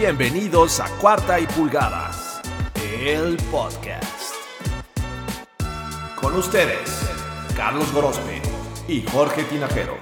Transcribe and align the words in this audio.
Bienvenidos 0.00 0.78
a 0.78 0.86
Cuarta 1.00 1.40
y 1.40 1.46
Pulgadas, 1.48 2.40
el 3.02 3.36
podcast. 3.50 4.32
Con 6.14 6.36
ustedes, 6.36 7.10
Carlos 7.56 7.92
Gorospe 7.92 8.40
y 8.86 9.02
Jorge 9.02 9.42
Tinajero. 9.42 9.94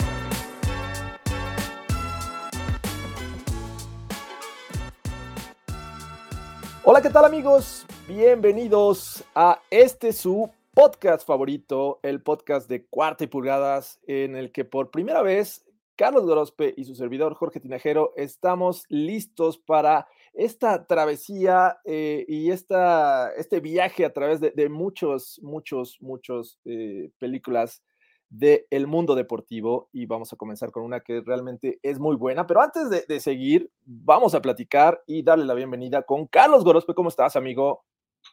Hola, 6.85 7.01
¿qué 7.01 7.09
tal 7.09 7.25
amigos? 7.25 7.87
Bienvenidos 8.07 9.25
a 9.35 9.63
este 9.71 10.13
su 10.13 10.51
podcast 10.75 11.27
favorito, 11.27 12.01
el 12.03 12.21
podcast 12.21 12.69
de 12.69 12.85
Cuarta 12.85 13.25
y 13.25 13.29
Pulgadas, 13.29 13.99
en 14.07 14.37
el 14.37 14.53
que 14.53 14.67
por 14.67 14.91
primera 14.91 15.23
vez 15.23 15.66
Carlos 15.97 16.27
Gorospe 16.27 16.75
y 16.77 16.85
su 16.85 16.95
servidor 16.95 17.35
Jorge 17.35 17.59
Tinajero 17.59 18.13
estamos 18.17 18.85
listos 18.89 19.59
para 19.59 20.07
esta 20.35 20.87
travesía 20.87 21.79
eh, 21.85 22.25
y 22.29 22.51
esta, 22.51 23.33
este 23.33 23.61
viaje 23.61 24.05
a 24.05 24.13
través 24.13 24.41
de, 24.41 24.69
muchos, 24.69 25.41
muchos, 25.43 25.97
muchos 26.01 26.61
eh, 26.67 27.11
películas 27.19 27.83
del 28.29 28.87
mundo 28.87 29.15
deportivo 29.15 29.89
y 29.93 30.05
vamos 30.05 30.33
a 30.33 30.37
comenzar 30.37 30.71
con 30.71 30.83
una 30.83 31.01
que 31.01 31.23
realmente 31.25 31.79
es 31.83 31.99
muy 31.99 32.17
buena, 32.17 32.47
pero 32.47 32.61
antes 32.61 32.91
de, 32.91 33.05
de 33.09 33.21
seguir, 33.21 33.71
vamos 33.85 34.35
a 34.35 34.43
platicar 34.43 35.03
y 35.07 35.23
darle 35.23 35.47
la 35.47 35.55
bienvenida 35.55 36.03
con 36.03 36.27
Carlos 36.27 36.65
Gorospe. 36.65 36.95
¿Cómo 36.95 37.09
estás, 37.09 37.37
amigo? 37.37 37.85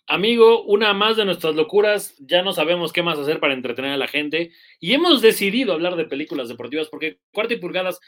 Amigo, 0.07 0.63
una 0.65 0.93
más 0.93 1.15
de 1.15 1.23
nuestras 1.23 1.55
locuras, 1.55 2.15
ya 2.19 2.41
no 2.41 2.51
sabemos 2.51 2.91
qué 2.91 3.01
más 3.01 3.17
hacer 3.17 3.39
para 3.39 3.53
entretener 3.53 3.91
a 3.91 3.97
la 3.97 4.07
gente 4.07 4.51
y 4.79 4.93
hemos 4.93 5.21
decidido 5.21 5.71
hablar 5.71 5.95
de 5.95 6.05
películas 6.05 6.49
deportivas 6.49 6.89
porque 6.89 7.19
Cuarta 7.31 7.53
y 7.53 7.57
Pulgadas 7.57 7.99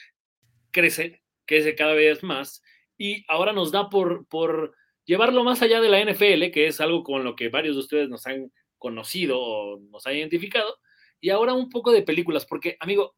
crece, 0.71 1.23
crece 1.45 1.73
cada 1.73 1.93
vez 1.93 2.21
más 2.21 2.61
y 2.97 3.23
ahora 3.29 3.53
nos 3.53 3.71
da 3.71 3.89
por, 3.89 4.27
por 4.27 4.75
llevarlo 5.05 5.43
más 5.43 5.61
allá 5.61 5.79
de 5.79 5.89
la 5.89 6.01
NFL, 6.01 6.51
que 6.51 6.67
es 6.67 6.81
algo 6.81 7.03
con 7.03 7.23
lo 7.23 7.35
que 7.35 7.49
varios 7.49 7.75
de 7.75 7.81
ustedes 7.81 8.09
nos 8.09 8.27
han 8.27 8.51
conocido 8.77 9.39
o 9.39 9.79
nos 9.79 10.05
han 10.05 10.15
identificado, 10.17 10.77
y 11.21 11.29
ahora 11.29 11.53
un 11.53 11.69
poco 11.69 11.91
de 11.91 12.01
películas, 12.01 12.45
porque 12.45 12.77
amigo, 12.79 13.15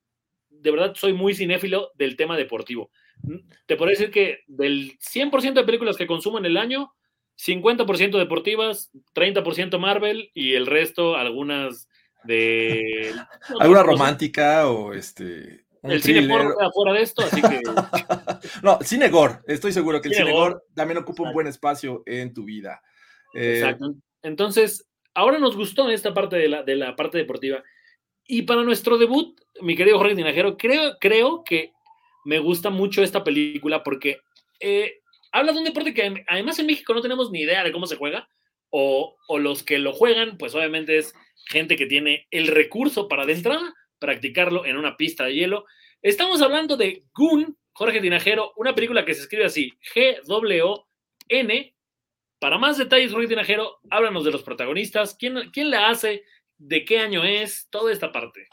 de 0.49 0.71
verdad 0.71 0.93
soy 0.95 1.13
muy 1.13 1.33
cinéfilo 1.33 1.91
del 1.95 2.15
tema 2.15 2.37
deportivo. 2.37 2.91
Te 3.65 3.75
puedo 3.75 3.89
decir 3.89 4.11
que 4.11 4.41
del 4.47 4.97
100% 4.99 5.53
de 5.53 5.65
películas 5.65 5.97
que 5.97 6.07
consumo 6.07 6.37
en 6.37 6.45
el 6.45 6.57
año, 6.57 6.93
50% 7.37 8.17
deportivas, 8.17 8.91
30% 9.13 9.77
Marvel 9.79 10.31
y 10.33 10.53
el 10.53 10.65
resto 10.65 11.15
algunas 11.15 11.87
de... 12.23 13.13
¿Alguna 13.59 13.83
romántica 13.83 14.67
o 14.69 14.93
este... 14.93 15.65
el 15.83 16.01
cine 16.01 16.27
porno 16.27 16.55
afuera 16.59 16.93
de 16.93 17.03
esto, 17.03 17.23
así 17.23 17.41
que... 17.41 17.61
no, 18.63 18.79
cine 18.81 19.09
gore. 19.09 19.39
Estoy 19.47 19.71
seguro 19.71 20.01
que 20.01 20.09
el 20.09 20.15
cine 20.15 20.31
gore 20.31 20.55
también 20.73 20.97
ocupa 20.97 21.23
un 21.23 21.33
buen 21.33 21.47
espacio 21.47 22.03
en 22.05 22.33
tu 22.33 22.43
vida. 22.43 22.81
Eh, 23.33 23.59
Exacto. 23.59 23.93
Entonces, 24.23 24.87
ahora 25.13 25.37
nos 25.37 25.55
gustó 25.55 25.89
esta 25.89 26.13
parte 26.13 26.37
de 26.37 26.49
la, 26.49 26.63
de 26.63 26.75
la 26.75 26.95
parte 26.95 27.17
deportiva. 27.17 27.63
Y 28.25 28.41
para 28.41 28.63
nuestro 28.63 28.97
debut, 28.97 29.39
mi 29.61 29.75
querido 29.75 29.97
Jorge 29.97 30.15
Tinajero, 30.15 30.57
creo, 30.57 30.97
creo 30.99 31.43
que 31.43 31.71
me 32.25 32.39
gusta 32.39 32.69
mucho 32.69 33.01
esta 33.01 33.23
película 33.23 33.83
porque 33.83 34.19
eh, 34.59 34.99
habla 35.37 35.51
de 35.51 35.59
un 35.59 35.63
deporte 35.65 35.93
que 35.93 36.23
además 36.27 36.59
en 36.59 36.65
México 36.65 36.93
no 36.93 37.01
tenemos 37.01 37.31
ni 37.31 37.41
idea 37.41 37.63
de 37.63 37.71
cómo 37.71 37.87
se 37.87 37.95
juega, 37.95 38.27
o, 38.69 39.15
los 39.39 39.63
que 39.63 39.77
lo 39.77 39.93
juegan, 39.93 40.37
pues 40.37 40.53
obviamente 40.55 40.97
es 40.97 41.13
gente 41.45 41.75
que 41.75 41.85
tiene 41.85 42.27
el 42.31 42.47
recurso 42.47 43.07
para 43.07 43.25
de 43.25 43.33
entrada 43.33 43.73
practicarlo 43.99 44.65
en 44.65 44.77
una 44.77 44.97
pista 44.97 45.25
de 45.25 45.35
hielo. 45.35 45.65
Estamos 46.01 46.41
hablando 46.41 46.77
de 46.77 47.05
Goon, 47.13 47.57
Jorge 47.73 48.01
Tinajero, 48.01 48.53
una 48.57 48.75
película 48.75 49.05
que 49.05 49.13
se 49.13 49.21
escribe 49.21 49.45
así, 49.45 49.73
G-W-N. 49.93 51.75
Para 52.39 52.57
más 52.57 52.77
detalles, 52.77 53.11
Jorge 53.11 53.27
Tinajero, 53.27 53.79
háblanos 53.89 54.23
de 54.25 54.31
los 54.31 54.43
protagonistas, 54.43 55.15
quién, 55.17 55.49
quién 55.51 55.71
la 55.71 55.89
hace, 55.89 56.23
de 56.57 56.85
qué 56.85 56.99
año 56.99 57.23
es, 57.23 57.67
toda 57.69 57.91
esta 57.91 58.11
parte. 58.11 58.47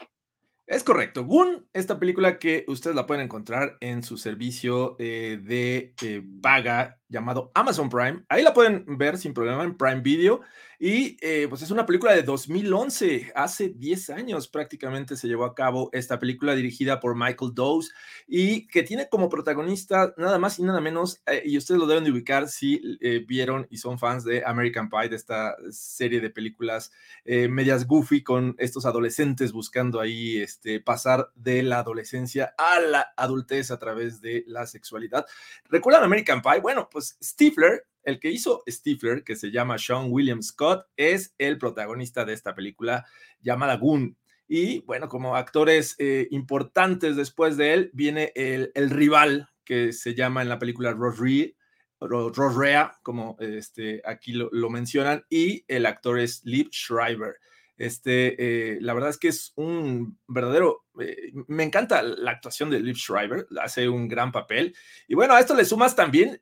Es 0.67 0.83
correcto. 0.83 1.25
Goon, 1.25 1.67
esta 1.73 1.99
película 1.99 2.39
que 2.39 2.65
ustedes 2.67 2.95
la 2.95 3.05
pueden 3.05 3.23
encontrar 3.23 3.77
en 3.81 4.01
su 4.01 4.17
servicio 4.17 4.95
eh, 4.97 5.39
de 5.39 5.93
eh, 6.01 6.23
paga 6.41 6.99
llamado 7.07 7.51
Amazon 7.53 7.87
Prime. 7.87 8.23
Ahí 8.29 8.41
la 8.41 8.55
pueden 8.55 8.83
ver 8.97 9.19
sin 9.19 9.35
problema 9.35 9.63
en 9.63 9.77
Prime 9.77 10.01
Video. 10.01 10.41
Y 10.79 11.17
eh, 11.21 11.47
pues 11.49 11.61
es 11.61 11.71
una 11.71 11.85
película 11.85 12.13
de 12.13 12.23
2011, 12.23 13.31
hace 13.35 13.69
10 13.69 14.09
años 14.09 14.47
prácticamente 14.47 15.15
se 15.15 15.27
llevó 15.27 15.45
a 15.45 15.55
cabo 15.55 15.89
esta 15.93 16.19
película 16.19 16.55
dirigida 16.55 16.99
por 16.99 17.15
Michael 17.15 17.53
Dowes 17.53 17.93
y 18.27 18.67
que 18.67 18.83
tiene 18.83 19.07
como 19.09 19.29
protagonista 19.29 20.13
nada 20.17 20.37
más 20.39 20.59
y 20.59 20.63
nada 20.63 20.81
menos, 20.81 21.21
eh, 21.27 21.43
y 21.45 21.57
ustedes 21.57 21.79
lo 21.79 21.87
deben 21.87 22.03
de 22.03 22.11
ubicar 22.11 22.49
si 22.49 22.81
eh, 23.01 23.23
vieron 23.25 23.67
y 23.69 23.77
son 23.77 23.99
fans 23.99 24.23
de 24.23 24.43
American 24.45 24.89
Pie, 24.89 25.09
de 25.09 25.15
esta 25.15 25.55
serie 25.71 26.19
de 26.19 26.29
películas 26.29 26.91
medias 27.25 27.87
goofy 27.87 28.23
con 28.23 28.55
estos 28.59 28.85
adolescentes 28.85 29.51
buscando 29.51 29.99
ahí 29.99 30.37
este, 30.37 30.79
pasar 30.79 31.31
de 31.35 31.63
la 31.63 31.79
adolescencia 31.79 32.53
a 32.57 32.79
la 32.79 33.13
adultez 33.17 33.71
a 33.71 33.79
través 33.79 34.21
de 34.21 34.43
la 34.47 34.67
sexualidad. 34.67 35.25
¿Recuerdan 35.69 36.03
American 36.03 36.41
Pie? 36.41 36.59
Bueno, 36.61 36.89
pues 36.91 37.17
Stifler 37.21 37.85
el 38.05 38.19
que 38.19 38.31
hizo 38.31 38.63
Stifler, 38.67 39.23
que 39.23 39.35
se 39.35 39.51
llama 39.51 39.77
Sean 39.77 40.07
William 40.09 40.41
Scott, 40.41 40.85
es 40.95 41.33
el 41.37 41.57
protagonista 41.57 42.23
de 42.25 42.33
esta 42.33 42.55
película 42.55 43.05
llamada 43.41 43.77
Goon. 43.77 44.17
Y 44.47 44.81
bueno, 44.81 45.09
como 45.09 45.35
actores 45.35 45.95
eh, 45.97 46.27
importantes 46.31 47.15
después 47.15 47.57
de 47.57 47.73
él, 47.73 47.91
viene 47.93 48.31
el, 48.35 48.71
rival 48.89 49.49
que 49.63 49.91
se 49.91 50.13
llama 50.13 50.43
en 50.43 50.49
la 50.49 50.59
película 50.59 50.93
Ross 50.93 51.17
Rea, 52.55 52.99
como 53.01 53.35
este, 53.39 54.01
aquí 54.05 54.33
lo, 54.33 54.69
mencionan, 54.69 55.25
y 55.29 55.65
el 55.67 55.85
actor 55.87 56.19
es 56.19 56.43
Liv 56.45 56.69
Schreiber. 56.71 57.37
Este, 57.77 58.35
eh, 58.75 58.77
la 58.79 58.93
verdad 58.93 59.09
es 59.09 59.17
que 59.17 59.27
es 59.27 59.51
un 59.55 60.17
verdadero, 60.27 60.85
eh, 61.01 61.33
me 61.47 61.63
encanta 61.63 62.03
la 62.03 62.31
actuación 62.31 62.69
de 62.69 62.79
Liv 62.79 62.95
Schreiber, 62.95 63.47
hace 63.59 63.89
un 63.89 64.07
gran 64.07 64.31
papel. 64.31 64.75
Y 65.07 65.15
bueno, 65.15 65.33
a 65.33 65.39
esto 65.39 65.55
le 65.55 65.65
sumas 65.65 65.95
también 65.95 66.39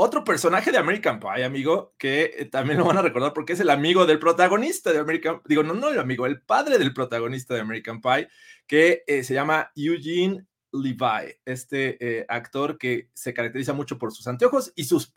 otro 0.00 0.22
personaje 0.22 0.70
de 0.70 0.78
American 0.78 1.18
Pie, 1.18 1.42
amigo, 1.42 1.92
que 1.98 2.32
eh, 2.38 2.44
también 2.44 2.78
lo 2.78 2.84
van 2.84 2.98
a 2.98 3.02
recordar 3.02 3.32
porque 3.32 3.54
es 3.54 3.60
el 3.60 3.68
amigo 3.68 4.06
del 4.06 4.20
protagonista 4.20 4.92
de 4.92 5.00
American 5.00 5.40
digo, 5.44 5.64
no, 5.64 5.74
no 5.74 5.88
el 5.88 5.98
amigo, 5.98 6.24
el 6.24 6.40
padre 6.40 6.78
del 6.78 6.94
protagonista 6.94 7.54
de 7.54 7.60
American 7.62 8.00
Pie, 8.00 8.28
que 8.68 9.02
eh, 9.08 9.24
se 9.24 9.34
llama 9.34 9.72
Eugene 9.74 10.46
Levi, 10.70 11.34
este 11.44 11.96
eh, 12.00 12.24
actor 12.28 12.78
que 12.78 13.10
se 13.12 13.34
caracteriza 13.34 13.72
mucho 13.72 13.98
por 13.98 14.12
sus 14.12 14.28
anteojos 14.28 14.72
y 14.76 14.84
sus 14.84 15.16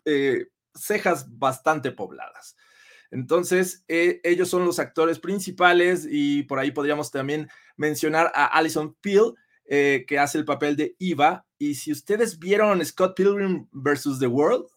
cejas 0.74 1.38
bastante 1.38 1.92
pobladas. 1.92 2.56
Entonces, 3.12 3.84
ellos 3.86 4.48
son 4.48 4.64
los 4.64 4.80
actores 4.80 5.20
principales 5.20 6.08
y 6.10 6.42
por 6.44 6.58
ahí 6.58 6.72
podríamos 6.72 7.12
también 7.12 7.48
mencionar 7.76 8.32
a 8.34 8.46
Alison 8.46 8.96
Peel, 9.00 9.34
que 9.68 10.18
hace 10.18 10.38
el 10.38 10.46
papel 10.46 10.76
de 10.76 10.96
Eva. 10.98 11.46
Y 11.58 11.74
si 11.74 11.92
ustedes 11.92 12.38
vieron 12.38 12.84
Scott 12.84 13.14
Pilgrim 13.14 13.68
versus 13.70 14.18
The 14.18 14.26
World, 14.26 14.71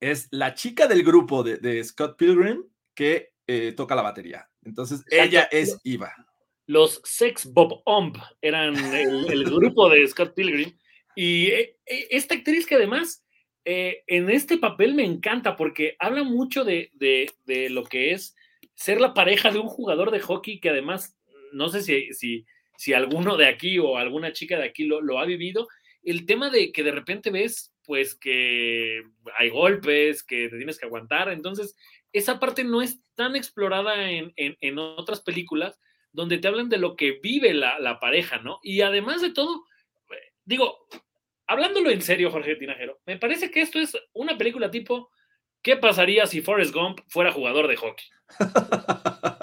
es 0.00 0.28
la 0.30 0.54
chica 0.54 0.86
del 0.86 1.02
grupo 1.02 1.42
de, 1.42 1.82
Scott 1.84 2.16
Pilgrim 2.16 2.64
que 2.94 3.32
eh, 3.46 3.72
toca 3.76 3.94
la 3.94 4.02
batería. 4.02 4.48
Entonces, 4.64 5.04
ella 5.10 5.48
es 5.50 5.78
Eva. 5.84 6.14
Los 6.66 7.00
Sex 7.04 7.50
Bob 7.52 7.82
Omb 7.86 8.16
eran 8.42 8.76
el, 8.94 9.44
grupo 9.44 9.88
de 9.88 10.06
Scott 10.06 10.34
Pilgrim. 10.34 10.76
Y 11.14 11.46
eh, 11.46 11.76
eh, 11.86 12.08
esta 12.10 12.34
actriz 12.34 12.66
que 12.66 12.76
además 12.76 13.24
en 13.70 14.30
este 14.30 14.56
papel 14.56 14.94
me 14.94 15.04
encanta 15.04 15.54
porque 15.54 15.94
habla 15.98 16.22
mucho 16.22 16.64
de, 16.64 16.90
lo 17.68 17.84
que 17.84 18.12
es 18.12 18.34
ser 18.74 18.98
la 18.98 19.12
pareja 19.12 19.50
de 19.50 19.58
un 19.58 19.68
jugador 19.68 20.10
de 20.10 20.20
hockey 20.20 20.58
que 20.58 20.70
además, 20.70 21.18
no 21.52 21.68
sé 21.68 21.82
si, 21.82 22.14
si, 22.14 22.46
si 22.78 22.94
alguno 22.94 23.36
de 23.36 23.46
aquí 23.46 23.78
o 23.78 23.98
alguna 23.98 24.32
chica 24.32 24.56
de 24.56 24.64
aquí 24.64 24.84
lo, 24.84 25.02
lo 25.02 25.18
ha 25.18 25.26
vivido, 25.26 25.68
el 26.02 26.24
tema 26.24 26.48
de 26.48 26.72
que 26.72 26.82
de 26.82 26.92
repente 26.92 27.28
ves 27.30 27.70
pues 27.88 28.14
que 28.14 29.02
hay 29.38 29.48
golpes, 29.48 30.22
que 30.22 30.50
te 30.50 30.58
tienes 30.58 30.78
que 30.78 30.84
aguantar. 30.84 31.30
Entonces, 31.30 31.74
esa 32.12 32.38
parte 32.38 32.62
no 32.62 32.82
es 32.82 33.00
tan 33.14 33.34
explorada 33.34 34.10
en, 34.10 34.78
otras 34.78 35.22
películas 35.22 35.80
donde 36.12 36.36
te 36.36 36.48
hablan 36.48 36.68
de 36.68 36.76
lo 36.76 36.96
que 36.96 37.18
vive 37.22 37.54
la, 37.54 37.98
pareja, 37.98 38.40
¿no? 38.40 38.60
Y 38.62 38.82
además 38.82 39.22
de 39.22 39.30
todo, 39.30 39.64
digo, 40.44 40.86
hablándolo 41.46 41.88
en 41.88 42.02
serio, 42.02 42.30
Jorge 42.30 42.56
Tinajero, 42.56 43.00
me 43.06 43.16
parece 43.16 43.50
que 43.50 43.62
esto 43.62 43.78
es 43.78 43.96
una 44.12 44.36
película 44.36 44.70
tipo, 44.70 45.10
¿qué 45.62 45.78
pasaría 45.78 46.26
si 46.26 46.42
Forrest 46.42 46.74
Gump 46.74 47.00
fuera 47.08 47.32
jugador 47.32 47.68
de 47.68 47.76
hockey? 47.76 48.04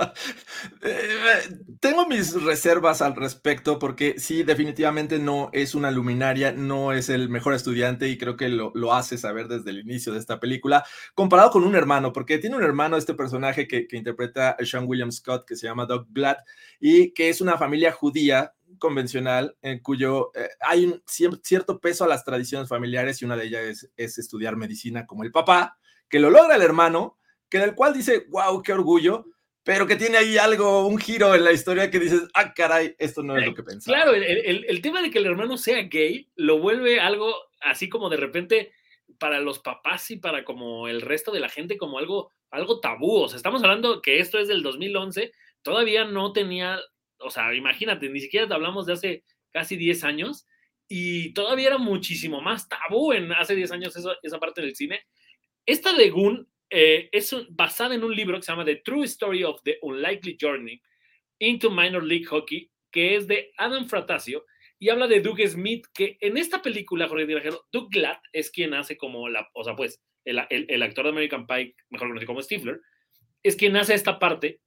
Eh, 0.87 1.41
tengo 1.79 2.07
mis 2.07 2.39
reservas 2.43 3.01
al 3.01 3.15
respecto 3.15 3.79
porque 3.79 4.19
sí, 4.19 4.43
definitivamente 4.43 5.17
no 5.17 5.49
es 5.51 5.73
una 5.73 5.89
luminaria, 5.89 6.51
no 6.51 6.93
es 6.93 7.09
el 7.09 7.27
mejor 7.27 7.55
estudiante 7.55 8.07
y 8.07 8.19
creo 8.19 8.37
que 8.37 8.49
lo, 8.49 8.93
hace 8.93 9.17
saber 9.17 9.47
desde 9.47 9.71
el 9.71 9.79
inicio 9.79 10.13
de 10.13 10.19
esta 10.19 10.39
película, 10.39 10.85
comparado 11.15 11.49
con 11.49 11.63
un 11.63 11.75
hermano, 11.75 12.13
porque 12.13 12.37
tiene 12.37 12.55
un 12.55 12.63
hermano, 12.63 12.97
este 12.97 13.15
personaje 13.15 13.67
que, 13.67 13.87
interpreta 13.93 14.55
Sean 14.63 14.85
William 14.87 15.11
Scott, 15.11 15.47
que 15.47 15.55
se 15.55 15.65
llama 15.65 15.87
Doug 15.87 16.05
Blatt, 16.09 16.37
y 16.79 17.11
que 17.13 17.29
es 17.29 17.41
una 17.41 17.57
familia 17.57 17.91
judía 17.91 18.53
convencional 18.77 19.57
en 19.63 19.79
cuyo 19.79 20.31
eh, 20.35 20.49
hay 20.59 20.85
un 20.85 21.01
cierto 21.07 21.79
peso 21.79 22.03
a 22.03 22.07
las 22.07 22.23
tradiciones 22.23 22.69
familiares 22.69 23.21
y 23.21 23.25
una 23.25 23.37
de 23.37 23.45
ellas 23.45 23.63
es, 23.63 23.91
es, 23.97 24.17
estudiar 24.19 24.55
medicina 24.55 25.07
como 25.07 25.23
el 25.23 25.31
papá, 25.31 25.79
que 26.07 26.19
lo 26.19 26.29
logra 26.29 26.55
el 26.55 26.61
hermano, 26.61 27.17
que 27.49 27.57
del 27.57 27.73
cual 27.73 27.93
dice, 27.93 28.27
wow, 28.29 28.61
qué 28.61 28.73
orgullo, 28.73 29.25
pero 29.65 29.88
que 29.88 29.95
tiene 29.95 30.17
ahí 30.17 30.38
algo, 30.38 30.88
un 30.88 31.00
giro 31.00 31.33
en 31.33 31.44
la 31.44 31.51
historia 31.51 31.89
que 31.89 32.00
dices, 32.00 32.27
ah, 32.35 32.53
caray, 32.53 32.95
esto 33.00 33.23
no 33.23 33.35
es 33.35 33.47
lo 33.47 33.56
que 33.56 33.63
pensaba. 33.63 33.97
Claro, 33.97 34.15
el, 34.15 34.23
el, 34.23 34.65
el 34.69 34.81
tema 34.81 35.01
de 35.01 35.09
que 35.09 35.17
el 35.17 35.25
hermano 35.25 35.57
sea 35.57 35.81
gay 35.81 36.29
lo 36.35 36.59
vuelve 36.59 37.00
algo 37.00 37.33
así 37.62 37.89
como 37.89 38.09
de 38.09 38.17
repente 38.17 38.73
para 39.17 39.39
los 39.39 39.57
papás 39.57 40.12
y 40.12 40.17
para 40.17 40.45
como 40.45 40.88
el 40.88 41.01
resto 41.01 41.31
de 41.31 41.39
la 41.39 41.50
gente 41.50 41.77
como 41.77 41.97
algo, 41.97 42.31
algo 42.51 42.79
tabú. 42.79 43.23
O 43.23 43.27
sea, 43.27 43.38
estamos 43.38 43.63
hablando 43.63 44.03
que 44.03 44.19
esto 44.19 44.38
es 44.38 44.47
del 44.47 44.62
2011, 44.62 45.31
todavía 45.63 46.06
no 46.06 46.31
tenía, 46.31 46.79
o 47.18 47.31
sea, 47.31 47.51
imagínate, 47.56 48.07
ni 48.09 48.19
siquiera 48.19 48.47
te 48.47 48.53
hablamos 48.53 48.85
de 48.85 48.94
hace 48.94 49.23
casi 49.51 49.77
10 49.77 50.03
años 50.03 50.45
y 50.88 51.33
todavía 51.33 51.69
era 51.69 51.77
muchísimo 51.79 52.39
más 52.39 52.69
tabú 52.69 53.13
en 53.13 53.31
hace 53.31 53.56
10 53.56 53.71
años 53.71 53.95
eso, 53.95 54.13
esa 54.21 54.39
parte 54.39 54.61
del 54.61 54.75
cine. 54.75 55.01
Esta 55.65 55.91
de 55.94 56.11
Goon 56.11 56.47
eh, 56.69 57.09
es 57.12 57.35
basada 57.50 57.95
en 57.95 58.03
un 58.03 58.15
libro 58.15 58.38
que 58.38 58.44
se 58.44 58.51
llama 58.51 58.65
The 58.65 58.77
True 58.77 59.06
Story 59.06 59.44
of 59.44 59.62
the 59.63 59.79
Unlikely 59.81 60.38
Journey 60.39 60.81
into 61.39 61.69
Minor 61.69 62.03
League 62.03 62.25
Hockey, 62.25 62.71
que 62.91 63.15
es 63.15 63.27
de 63.27 63.51
Adam 63.57 63.88
Fratasio 63.88 64.45
y 64.79 64.89
habla 64.89 65.07
de 65.07 65.21
Doug 65.21 65.39
Smith, 65.47 65.88
que 65.94 66.17
en 66.21 66.38
esta 66.38 66.62
película, 66.62 67.07
Jorge 67.07 67.25
Dirajero, 67.25 67.65
Doug 67.71 67.89
Glatt 67.89 68.21
es 68.33 68.51
quien 68.51 68.73
hace 68.73 68.97
como 68.97 69.29
la, 69.29 69.50
o 69.53 69.63
sea, 69.63 69.75
pues, 69.75 70.01
el, 70.25 70.83
actor 70.83 71.06
de 71.06 71.12
American 71.12 71.47
Pie, 71.47 71.75
mejor 71.89 72.09
conocido 72.09 72.27
como 72.27 72.41
Stifler, 72.41 72.81
es 73.44 73.56
quien 73.56 73.75
hace 73.77 73.94
esta 73.94 74.19
parte. 74.19 74.59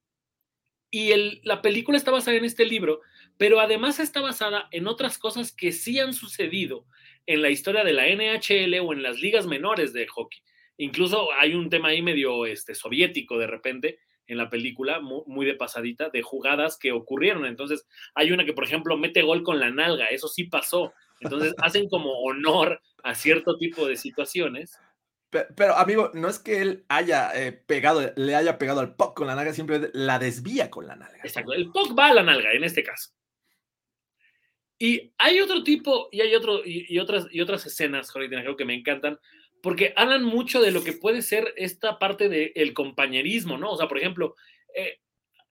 Y 0.91 1.13
la 1.43 1.61
película 1.61 1.97
está 1.97 2.11
basada 2.11 2.37
en 2.37 2.45
este 2.45 2.65
libro, 2.65 3.01
pero 3.37 3.59
además 3.59 3.99
está 3.99 4.21
basada 4.21 4.67
en 4.71 4.87
otras 4.87 5.19
cosas 5.19 5.51
que 5.51 5.71
sí 5.71 5.99
han 5.99 6.13
sucedido 6.13 6.87
en 7.27 7.41
la 7.43 7.49
historia 7.49 7.83
de 7.83 7.93
la 7.93 8.07
NHL 8.07 8.79
o 8.79 8.93
en 8.93 9.03
las 9.03 9.19
ligas 9.19 9.45
menores 9.45 9.93
de 9.93 10.07
hockey. 10.07 10.41
Incluso 10.79 11.29
hay 11.33 11.55
un 11.55 11.69
tema 11.69 11.89
ahí 11.89 12.01
medio 12.01 12.45
este, 12.45 12.73
soviético 12.73 13.37
de 13.37 13.47
repente, 13.47 13.99
en 14.27 14.37
la 14.37 14.49
película, 14.49 15.01
muy, 15.01 15.45
de 15.45 15.55
pasadita, 15.55 16.09
de 16.09 16.21
jugadas 16.21 16.77
que 16.77 16.93
ocurrieron. 16.93 17.45
Entonces, 17.45 17.85
hay 18.13 18.31
una 18.31 18.45
que, 18.45 18.53
por 18.53 18.63
ejemplo, 18.63 18.95
mete 18.95 19.21
gol 19.23 19.43
con 19.43 19.59
la 19.59 19.71
nalga, 19.71 20.05
eso 20.05 20.29
sí 20.29 20.45
pasó. 20.45 20.93
Entonces, 21.19 21.53
hacen 21.57 21.89
como 21.89 22.13
honor 22.21 22.79
a 23.03 23.13
cierto 23.13 23.57
tipo 23.57 23.87
de 23.87 23.97
situaciones. 23.97 24.79
Pero, 25.31 25.75
amigo, 25.75 26.11
no 26.13 26.29
es 26.29 26.39
que 26.39 26.61
él 26.61 26.85
haya 26.87 27.31
eh, 27.33 27.51
pegado, 27.51 28.13
le 28.15 28.35
haya 28.35 28.57
pegado 28.57 28.79
al 28.79 28.95
puck 28.95 29.15
con 29.15 29.27
la 29.27 29.35
nalga, 29.35 29.51
siempre 29.51 29.89
la 29.93 30.17
desvía 30.17 30.69
con 30.69 30.87
la 30.87 30.95
nalga. 30.95 31.19
Exacto, 31.23 31.51
el 31.51 31.71
puck 31.71 31.97
va 31.97 32.07
a 32.07 32.13
la 32.13 32.23
nalga 32.23 32.53
en 32.53 32.63
este 32.63 32.83
caso. 32.83 33.09
Y 34.77 35.11
hay 35.17 35.41
otro 35.41 35.61
tipo, 35.61 36.07
y 36.09 36.21
hay 36.21 36.33
otro, 36.35 36.61
y, 36.63 36.97
otras, 36.99 37.27
y 37.31 37.41
otras 37.41 37.65
escenas, 37.65 38.09
Jorge, 38.11 38.29
que 38.57 38.65
me 38.65 38.75
encantan, 38.75 39.19
porque 39.61 39.93
hablan 39.95 40.23
mucho 40.23 40.61
de 40.61 40.71
lo 40.71 40.83
que 40.83 40.93
puede 40.93 41.21
ser 41.21 41.53
esta 41.57 41.99
parte 41.99 42.29
del 42.29 42.73
compañerismo, 42.73 43.57
¿no? 43.57 43.71
O 43.71 43.77
sea, 43.77 43.87
por 43.87 43.97
ejemplo, 43.97 44.35
eh, 44.75 44.99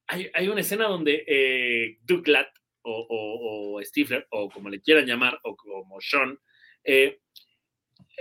hay, 0.06 0.48
una 0.48 0.62
escena 0.62 0.86
donde 0.86 1.24
eh, 1.26 1.98
Douglas 2.02 2.46
o, 2.82 3.76
o, 3.76 3.84
Stifler, 3.84 4.26
o 4.30 4.48
como 4.48 4.70
le 4.70 4.80
quieran 4.80 5.06
llamar, 5.06 5.38
o 5.42 5.54
como 5.56 6.00
Sean, 6.00 6.38
eh, 6.84 7.20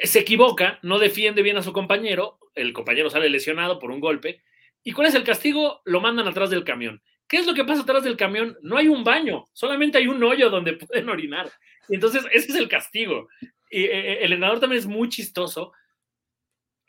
se 0.03 0.19
equivoca, 0.19 0.79
no 0.83 0.99
defiende 0.99 1.41
bien 1.41 1.57
a 1.57 1.63
su 1.63 1.71
compañero, 1.71 2.39
el 2.53 2.73
compañero 2.73 3.09
sale 3.09 3.29
lesionado 3.29 3.79
por 3.79 3.91
un 3.91 3.99
golpe, 3.99 4.41
¿y 4.83 4.91
cuál 4.91 5.07
es 5.07 5.15
el 5.15 5.23
castigo? 5.23 5.81
Lo 5.85 6.01
mandan 6.01 6.27
atrás 6.27 6.49
del 6.49 6.63
camión. 6.63 7.01
¿Qué 7.27 7.37
es 7.37 7.45
lo 7.45 7.53
que 7.53 7.65
pasa 7.65 7.81
atrás 7.81 8.03
del 8.03 8.17
camión? 8.17 8.57
No 8.61 8.77
hay 8.77 8.87
un 8.87 9.03
baño, 9.03 9.45
solamente 9.53 9.97
hay 9.97 10.07
un 10.07 10.23
hoyo 10.23 10.49
donde 10.49 10.73
pueden 10.73 11.09
orinar. 11.09 11.49
Y 11.89 11.95
entonces 11.95 12.25
ese 12.31 12.51
es 12.51 12.55
el 12.55 12.67
castigo. 12.67 13.29
Eh, 13.69 13.85
eh, 13.85 14.17
el 14.21 14.33
entrenador 14.33 14.59
también 14.59 14.79
es 14.79 14.85
muy 14.87 15.09
chistoso. 15.09 15.73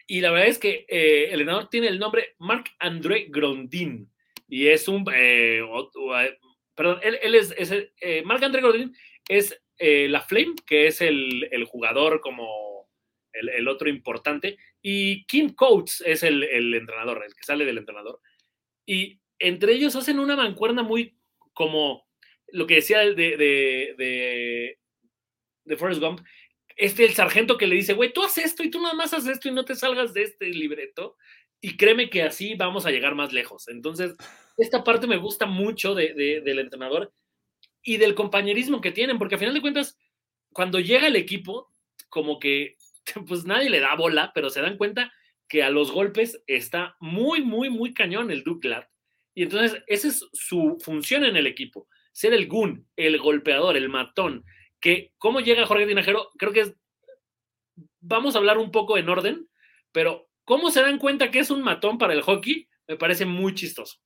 Y 0.07 0.21
la 0.21 0.31
verdad 0.31 0.49
es 0.49 0.59
que 0.59 0.87
eh, 0.89 1.27
el 1.27 1.41
entrenador 1.41 1.69
tiene 1.69 1.89
el 1.89 1.99
nombre 1.99 2.35
Marc 2.39 2.71
André 2.79 3.27
Grondin. 3.29 4.11
Y 4.49 4.69
es 4.69 4.89
un. 4.89 5.05
perdón, 5.05 7.01
él, 7.03 7.35
es. 7.35 7.55
Marc 8.25 8.43
André 8.43 8.63
Grondin 8.63 8.95
es 9.29 9.61
la 9.79 10.23
Flame, 10.23 10.55
que 10.67 10.87
es 10.87 11.01
el, 11.03 11.49
el 11.53 11.65
jugador 11.65 12.21
como 12.21 12.89
el, 13.33 13.51
el, 13.51 13.69
otro 13.69 13.91
importante. 13.91 14.57
Y 14.81 15.27
Kim 15.27 15.55
Coates 15.55 16.03
es 16.07 16.23
el, 16.23 16.43
el, 16.45 16.73
entrenador, 16.75 17.23
el 17.27 17.35
que 17.35 17.45
sale 17.45 17.67
del 17.67 17.79
entrenador. 17.79 18.21
Y 18.87 19.21
entre 19.39 19.73
ellos 19.73 19.95
hacen 19.97 20.19
una 20.19 20.37
mancuerna 20.37 20.83
muy 20.83 21.19
como 21.53 22.09
lo 22.53 22.67
que 22.67 22.77
decía 22.77 23.01
de, 23.01 23.15
de, 23.15 23.95
de, 23.99 24.79
de 25.65 25.77
Forrest 25.77 26.01
Gump, 26.01 26.21
este 26.79 27.05
el 27.05 27.13
sargento 27.13 27.59
que 27.59 27.67
le 27.67 27.75
dice, 27.75 27.93
güey, 27.93 28.13
tú 28.13 28.23
haces 28.23 28.47
esto 28.47 28.63
y 28.63 28.71
tú 28.71 28.81
nada 28.81 28.95
más 28.95 29.13
haces 29.13 29.31
esto 29.31 29.49
y 29.49 29.53
no 29.53 29.65
te 29.65 29.75
salgas 29.75 30.15
de 30.15 30.23
este 30.23 30.47
libreto. 30.47 31.17
Y 31.61 31.77
créeme 31.77 32.09
que 32.09 32.23
así 32.23 32.55
vamos 32.55 32.87
a 32.87 32.93
llegar 32.93 33.17
más 33.17 33.33
lejos. 33.33 33.67
Entonces, 33.67 34.15
esta 34.57 34.85
parte 34.85 35.09
me 35.09 35.17
gusta 35.17 35.45
mucho 35.45 35.97
de, 35.97 36.41
del 36.45 36.59
entrenador 36.61 37.13
y 37.83 37.97
del 37.97 38.15
compañerismo 38.15 38.81
que 38.81 38.93
tienen, 38.93 39.19
porque 39.19 39.35
a 39.35 39.39
final 39.39 39.55
de 39.55 39.61
cuentas, 39.61 39.99
cuando 40.53 40.79
llega 40.79 41.09
el 41.09 41.17
equipo, 41.17 41.69
como 42.09 42.39
que 42.39 42.77
pues 43.27 43.45
nadie 43.45 43.71
le 43.71 43.81
da 43.81 43.97
bola, 43.97 44.31
pero 44.33 44.49
se 44.49 44.61
dan 44.61 44.77
cuenta 44.77 45.13
que 45.49 45.65
a 45.65 45.71
los 45.71 45.91
golpes 45.91 46.45
está 46.47 46.97
muy, 47.01 47.43
muy, 47.43 47.71
muy 47.71 47.93
cañón 47.93 48.31
el 48.31 48.45
Duclat. 48.45 48.89
Y 49.35 49.43
entonces, 49.43 49.83
esa 49.89 50.09
es 50.09 50.25
su 50.33 50.79
función 50.81 51.25
en 51.25 51.37
el 51.37 51.49
equipo, 51.49 51.89
ser 52.13 52.35
el 52.35 52.47
gun, 52.47 52.87
el 52.95 53.19
golpeador, 53.19 53.77
el 53.77 53.89
matón, 53.89 54.45
que 54.81 55.13
cómo 55.19 55.41
llega 55.41 55.67
Jorge 55.67 55.87
Tinajero, 55.87 56.31
creo 56.39 56.53
que 56.53 56.61
es, 56.61 56.75
vamos 58.01 58.35
a 58.35 58.39
hablar 58.39 58.59
un 58.59 58.71
poco 58.71 58.97
en 58.99 59.09
orden, 59.09 59.49
pero 59.93 60.29
cómo 60.45 60.71
se 60.71 60.83
dan 60.83 60.99
cuenta 60.99 61.31
que 61.31 61.41
es 61.41 61.51
un 61.51 61.63
matón 61.63 61.99
para 61.99 62.13
el 62.13 62.23
hockey, 62.23 62.69
me 62.87 62.97
parece 62.97 63.27
muy 63.27 63.55
chistoso. 63.55 63.99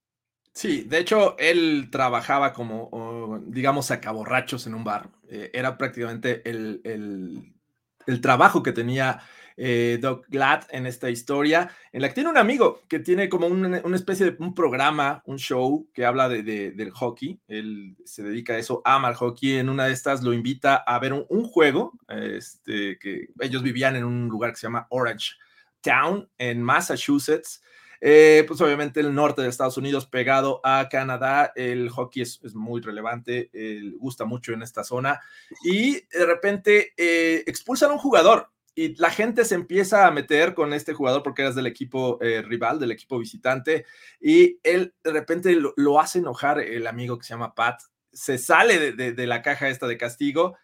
Sí, 0.55 0.83
de 0.83 0.99
hecho, 0.99 1.37
él 1.39 1.89
trabajaba 1.91 2.53
como, 2.53 3.41
digamos, 3.47 3.87
sacaborrachos 3.87 4.67
en 4.67 4.75
un 4.75 4.85
bar. 4.85 5.09
Eh, 5.29 5.51
era 5.55 5.79
prácticamente 5.79 6.43
el, 6.49 7.52
el 8.07 8.21
trabajo 8.21 8.63
que 8.63 8.73
tenía 8.73 9.21
eh, 9.57 9.99
Doc 10.01 10.27
Glad 10.29 10.65
en 10.71 10.87
esta 10.87 11.11
historia, 11.11 11.71
en 11.93 12.03
la 12.03 12.09
que 12.09 12.15
tiene 12.15 12.31
un 12.31 12.39
amigo 12.39 12.81
que 12.89 12.99
tiene 12.99 13.29
como 13.29 13.47
una, 13.47 13.79
especie 13.95 14.31
de 14.31 14.37
un 14.39 14.55
programa, 14.55 15.23
un 15.27 15.39
show 15.39 15.89
que 15.93 16.05
habla 16.05 16.29
de, 16.29 16.43
del 16.43 16.91
hockey. 16.91 17.41
Él 17.49 17.97
se 18.05 18.23
dedica 18.23 18.55
a 18.55 18.59
eso, 18.59 18.83
ama 18.85 19.11
el 19.11 19.15
hockey. 19.15 19.59
En 19.59 19.69
una 19.69 19.87
de 19.87 19.93
estas 19.93 20.23
lo 20.23 20.33
invita 20.33 20.77
a 20.77 20.99
ver 20.99 21.13
un, 21.13 21.45
juego, 21.45 21.93
este, 22.09 22.99
que 22.99 23.29
ellos 23.41 23.63
vivían 23.63 23.97
en 23.97 24.05
un 24.05 24.29
lugar 24.29 24.53
que 24.53 24.57
se 24.57 24.67
llama 24.67 24.87
Orange 24.91 25.33
Town, 25.81 26.29
en 26.39 26.63
Massachusetts. 26.63 27.63
Eh, 28.05 28.45
pues 28.49 28.61
obviamente 28.61 28.99
el 28.99 29.15
norte 29.15 29.43
de 29.43 29.49
Estados 29.49 29.77
Unidos 29.77 30.07
pegado 30.07 30.61
a 30.65 30.89
Canadá, 30.91 31.53
el 31.55 31.89
hockey 31.89 32.23
es, 32.23 32.41
muy 32.53 32.81
relevante, 32.81 33.49
gusta 33.99 34.25
mucho 34.25 34.53
en 34.53 34.63
esta 34.63 34.83
zona. 34.83 35.21
Y 35.65 36.01
de 36.09 36.27
repente 36.27 36.95
eh, 36.97 37.45
expulsan 37.47 37.91
a 37.91 37.95
un 37.95 38.01
jugador 38.01 38.49
y 38.75 38.97
la 38.97 39.11
gente 39.11 39.45
se 39.45 39.55
empieza 39.55 40.07
a 40.07 40.11
meter 40.11 40.55
con 40.55 40.73
este 40.73 40.95
jugador 40.95 41.23
porque 41.23 41.43
eres 41.43 41.55
del 41.55 41.67
equipo 41.67 42.19
eh, 42.21 42.43
rival, 42.43 42.81
del 42.81 42.91
equipo 42.91 43.19
visitante, 43.19 43.85
y 44.21 44.59
él 44.63 44.95
de 45.05 45.13
repente 45.13 45.55
lo, 45.55 46.01
hace 46.01 46.19
enojar 46.19 46.59
el 46.59 46.87
amigo 46.87 47.19
que 47.19 47.25
se 47.25 47.35
llama 47.35 47.55
Pat, 47.55 47.83
se 48.13 48.39
sale 48.39 48.93
de, 48.93 49.27
la 49.27 49.43
caja 49.43 49.69
esta 49.69 49.87
de 49.87 49.99
castigo, 49.99 50.57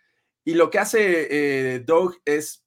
y 0.45 0.55
lo 0.55 0.71
que 0.71 0.79
hace 0.79 1.29
eh, 1.31 1.81
Doug 1.81 2.17
es, 2.25 2.65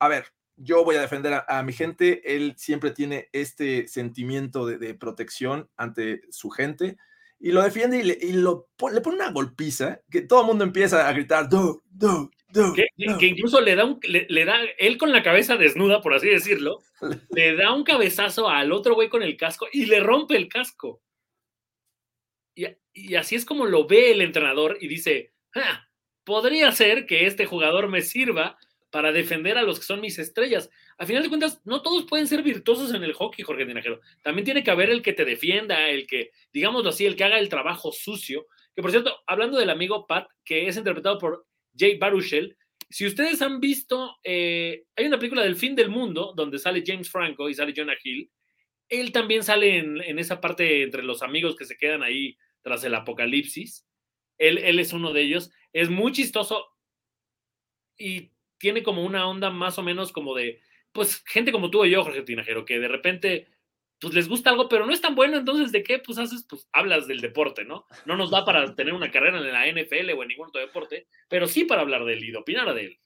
a 0.00 0.08
ver, 0.08 0.32
yo 0.62 0.84
voy 0.84 0.96
a 0.96 1.00
defender 1.00 1.42
a, 1.46 1.62
mi 1.62 1.72
gente, 1.72 2.36
él 2.36 2.54
siempre 2.56 2.92
tiene 2.92 3.28
este 3.32 3.88
sentimiento 3.88 4.66
de, 4.66 4.94
protección 4.94 5.68
ante 5.76 6.22
su 6.30 6.50
gente, 6.50 6.96
y 7.40 7.50
lo 7.50 7.62
defiende 7.62 7.98
y 7.98 8.02
le, 8.04 8.18
lo, 8.34 8.68
le 8.92 9.00
pone 9.00 9.16
una 9.16 9.32
golpiza, 9.32 10.00
que 10.08 10.22
todo 10.22 10.42
el 10.42 10.46
mundo 10.46 10.62
empieza 10.62 11.08
a 11.08 11.12
gritar, 11.12 11.48
Doug, 11.48 11.82
Doug, 11.90 12.30
que, 12.74 13.26
incluso 13.26 13.60
le 13.60 13.74
da, 13.74 13.84
un, 13.84 13.98
le, 14.02 14.44
da, 14.44 14.56
él 14.78 14.98
con 14.98 15.10
la 15.10 15.22
cabeza 15.22 15.56
desnuda, 15.56 16.00
por 16.00 16.14
así 16.14 16.28
decirlo, 16.28 16.78
le 17.30 17.56
da 17.56 17.72
un 17.74 17.82
cabezazo 17.82 18.48
al 18.48 18.70
otro 18.70 18.94
güey 18.94 19.08
con 19.08 19.22
el 19.22 19.36
casco 19.36 19.66
y 19.72 19.86
le 19.86 20.00
rompe 20.00 20.36
el 20.36 20.48
casco. 20.48 21.02
Y, 22.54 22.66
y 22.92 23.14
así 23.16 23.34
es 23.34 23.44
como 23.44 23.66
lo 23.66 23.86
ve 23.86 24.12
el 24.12 24.20
entrenador 24.20 24.76
y 24.80 24.86
dice, 24.86 25.32
ah, 25.56 25.88
podría 26.24 26.70
ser 26.70 27.06
que 27.06 27.26
este 27.26 27.46
jugador 27.46 27.88
me 27.88 28.02
sirva 28.02 28.58
para 28.92 29.10
defender 29.10 29.56
a 29.56 29.62
los 29.62 29.80
que 29.80 29.86
son 29.86 30.02
mis 30.02 30.18
estrellas. 30.18 30.70
A 30.98 31.06
final 31.06 31.22
de 31.22 31.30
cuentas, 31.30 31.62
no 31.64 31.80
todos 31.80 32.04
pueden 32.04 32.26
ser 32.28 32.42
virtuosos 32.42 32.92
en 32.92 33.02
el 33.02 33.14
hockey, 33.14 33.42
Jorge 33.42 33.64
Tinajero. 33.64 34.02
También 34.20 34.44
tiene 34.44 34.62
que 34.62 34.70
haber 34.70 34.90
el 34.90 35.00
que 35.00 35.14
te 35.14 35.24
defienda, 35.24 35.88
el 35.88 36.06
que, 36.06 36.30
digámoslo 36.52 36.90
así, 36.90 37.06
el 37.06 37.16
que 37.16 37.24
haga 37.24 37.38
el 37.38 37.48
trabajo 37.48 37.90
sucio. 37.90 38.46
Que 38.76 38.82
por 38.82 38.90
cierto, 38.90 39.22
hablando 39.26 39.58
del 39.58 39.70
amigo 39.70 40.06
Pat, 40.06 40.28
que 40.44 40.68
es 40.68 40.76
interpretado 40.76 41.18
por 41.18 41.46
Jay 41.74 41.96
Baruchel. 41.96 42.54
Si 42.90 43.06
ustedes 43.06 43.40
han 43.40 43.60
visto, 43.60 44.18
eh, 44.22 44.84
hay 44.94 45.06
una 45.06 45.18
película 45.18 45.42
del 45.42 45.56
fin 45.56 45.74
del 45.74 45.88
mundo 45.88 46.34
donde 46.36 46.58
sale 46.58 46.84
James 46.86 47.10
Franco 47.10 47.48
y 47.48 47.54
sale 47.54 47.72
Jonah 47.74 47.96
Hill. 48.04 48.30
Él 48.90 49.10
también 49.10 49.42
sale 49.42 49.78
en, 49.78 50.18
esa 50.18 50.38
parte 50.38 50.82
entre 50.82 51.02
los 51.02 51.22
amigos 51.22 51.56
que 51.56 51.64
se 51.64 51.78
quedan 51.78 52.02
ahí 52.02 52.36
tras 52.60 52.84
el 52.84 52.94
apocalipsis. 52.94 53.86
Él, 54.36 54.58
él 54.58 54.78
es 54.78 54.92
uno 54.92 55.14
de 55.14 55.22
ellos. 55.22 55.50
Es 55.72 55.88
muy 55.88 56.12
chistoso 56.12 56.66
y 57.96 58.31
tiene 58.62 58.84
como 58.84 59.04
una 59.04 59.26
onda 59.26 59.50
más 59.50 59.76
o 59.76 59.82
menos 59.82 60.12
como 60.12 60.36
de, 60.36 60.60
pues, 60.92 61.24
gente 61.26 61.50
como 61.50 61.68
tú 61.68 61.84
y 61.84 61.90
yo, 61.90 62.04
Jorge 62.04 62.22
Tinajero, 62.22 62.64
que 62.64 62.78
de 62.78 62.86
repente 62.86 63.48
pues 63.98 64.14
les 64.14 64.28
gusta 64.28 64.50
algo, 64.50 64.68
pero 64.68 64.86
no 64.86 64.92
es 64.92 65.00
tan 65.00 65.14
bueno, 65.14 65.36
entonces 65.36 65.70
¿de 65.70 65.82
qué? 65.82 66.00
Pues 66.00 66.18
haces, 66.18 66.44
pues 66.48 66.68
hablas 66.72 67.06
del 67.06 67.20
deporte, 67.20 67.64
¿no? 67.64 67.86
No 68.04 68.16
nos 68.16 68.32
da 68.32 68.44
para 68.44 68.74
tener 68.74 68.94
una 68.94 69.12
carrera 69.12 69.38
en 69.38 69.52
la 69.52 69.66
NFL 69.66 70.10
o 70.16 70.22
en 70.22 70.28
ningún 70.28 70.48
otro 70.48 70.60
deporte, 70.60 71.06
pero 71.28 71.46
sí 71.46 71.64
para 71.64 71.82
hablar 71.82 72.04
de 72.04 72.14
él 72.14 72.24
y 72.24 72.32
de 72.32 72.38
opinar 72.38 72.72
de 72.74 72.84
él. 72.86 73.00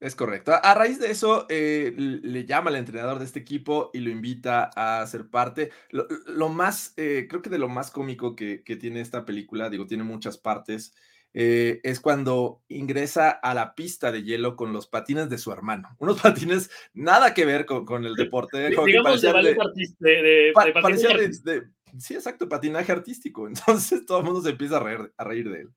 Es 0.00 0.16
correcto. 0.16 0.52
A 0.52 0.74
raíz 0.74 0.98
de 0.98 1.12
eso, 1.12 1.46
eh, 1.48 1.92
le 1.96 2.44
llama 2.44 2.70
al 2.70 2.76
entrenador 2.76 3.20
de 3.20 3.24
este 3.24 3.38
equipo 3.38 3.90
y 3.92 4.00
lo 4.00 4.10
invita 4.10 4.70
a 4.74 5.06
ser 5.06 5.30
parte. 5.30 5.70
Lo, 5.90 6.48
más, 6.48 6.92
eh, 6.96 7.26
creo 7.28 7.40
que 7.40 7.50
de 7.50 7.58
lo 7.58 7.68
más 7.68 7.92
cómico 7.92 8.34
que, 8.34 8.64
que, 8.64 8.74
tiene 8.74 9.00
esta 9.00 9.24
película, 9.24 9.70
digo, 9.70 9.86
tiene 9.86 10.02
muchas 10.02 10.38
partes, 10.38 10.92
eh, 11.34 11.80
es 11.82 12.00
cuando 12.00 12.62
ingresa 12.68 13.30
a 13.30 13.54
la 13.54 13.74
pista 13.74 14.12
de 14.12 14.22
hielo 14.22 14.54
con 14.54 14.72
los 14.72 14.86
patines 14.86 15.30
de 15.30 15.38
su 15.38 15.50
hermano. 15.52 15.88
Unos 15.98 16.20
patines 16.20 16.70
nada 16.92 17.34
que 17.34 17.44
ver 17.44 17.66
con, 17.66 18.04
el 18.04 18.14
deporte. 18.14 18.70
Digamos 18.70 19.22
de, 19.22 19.32
de, 19.98 21.62
Sí, 21.98 22.14
exacto, 22.14 22.48
patinaje 22.48 22.92
artístico. 22.92 23.46
Entonces 23.48 24.04
todo 24.06 24.18
el 24.18 24.24
mundo 24.24 24.40
se 24.40 24.50
empieza 24.50 24.76
a 24.76 24.80
reír, 24.80 25.12
a 25.16 25.24
reír 25.24 25.50
de 25.50 25.60
él. 25.60 25.70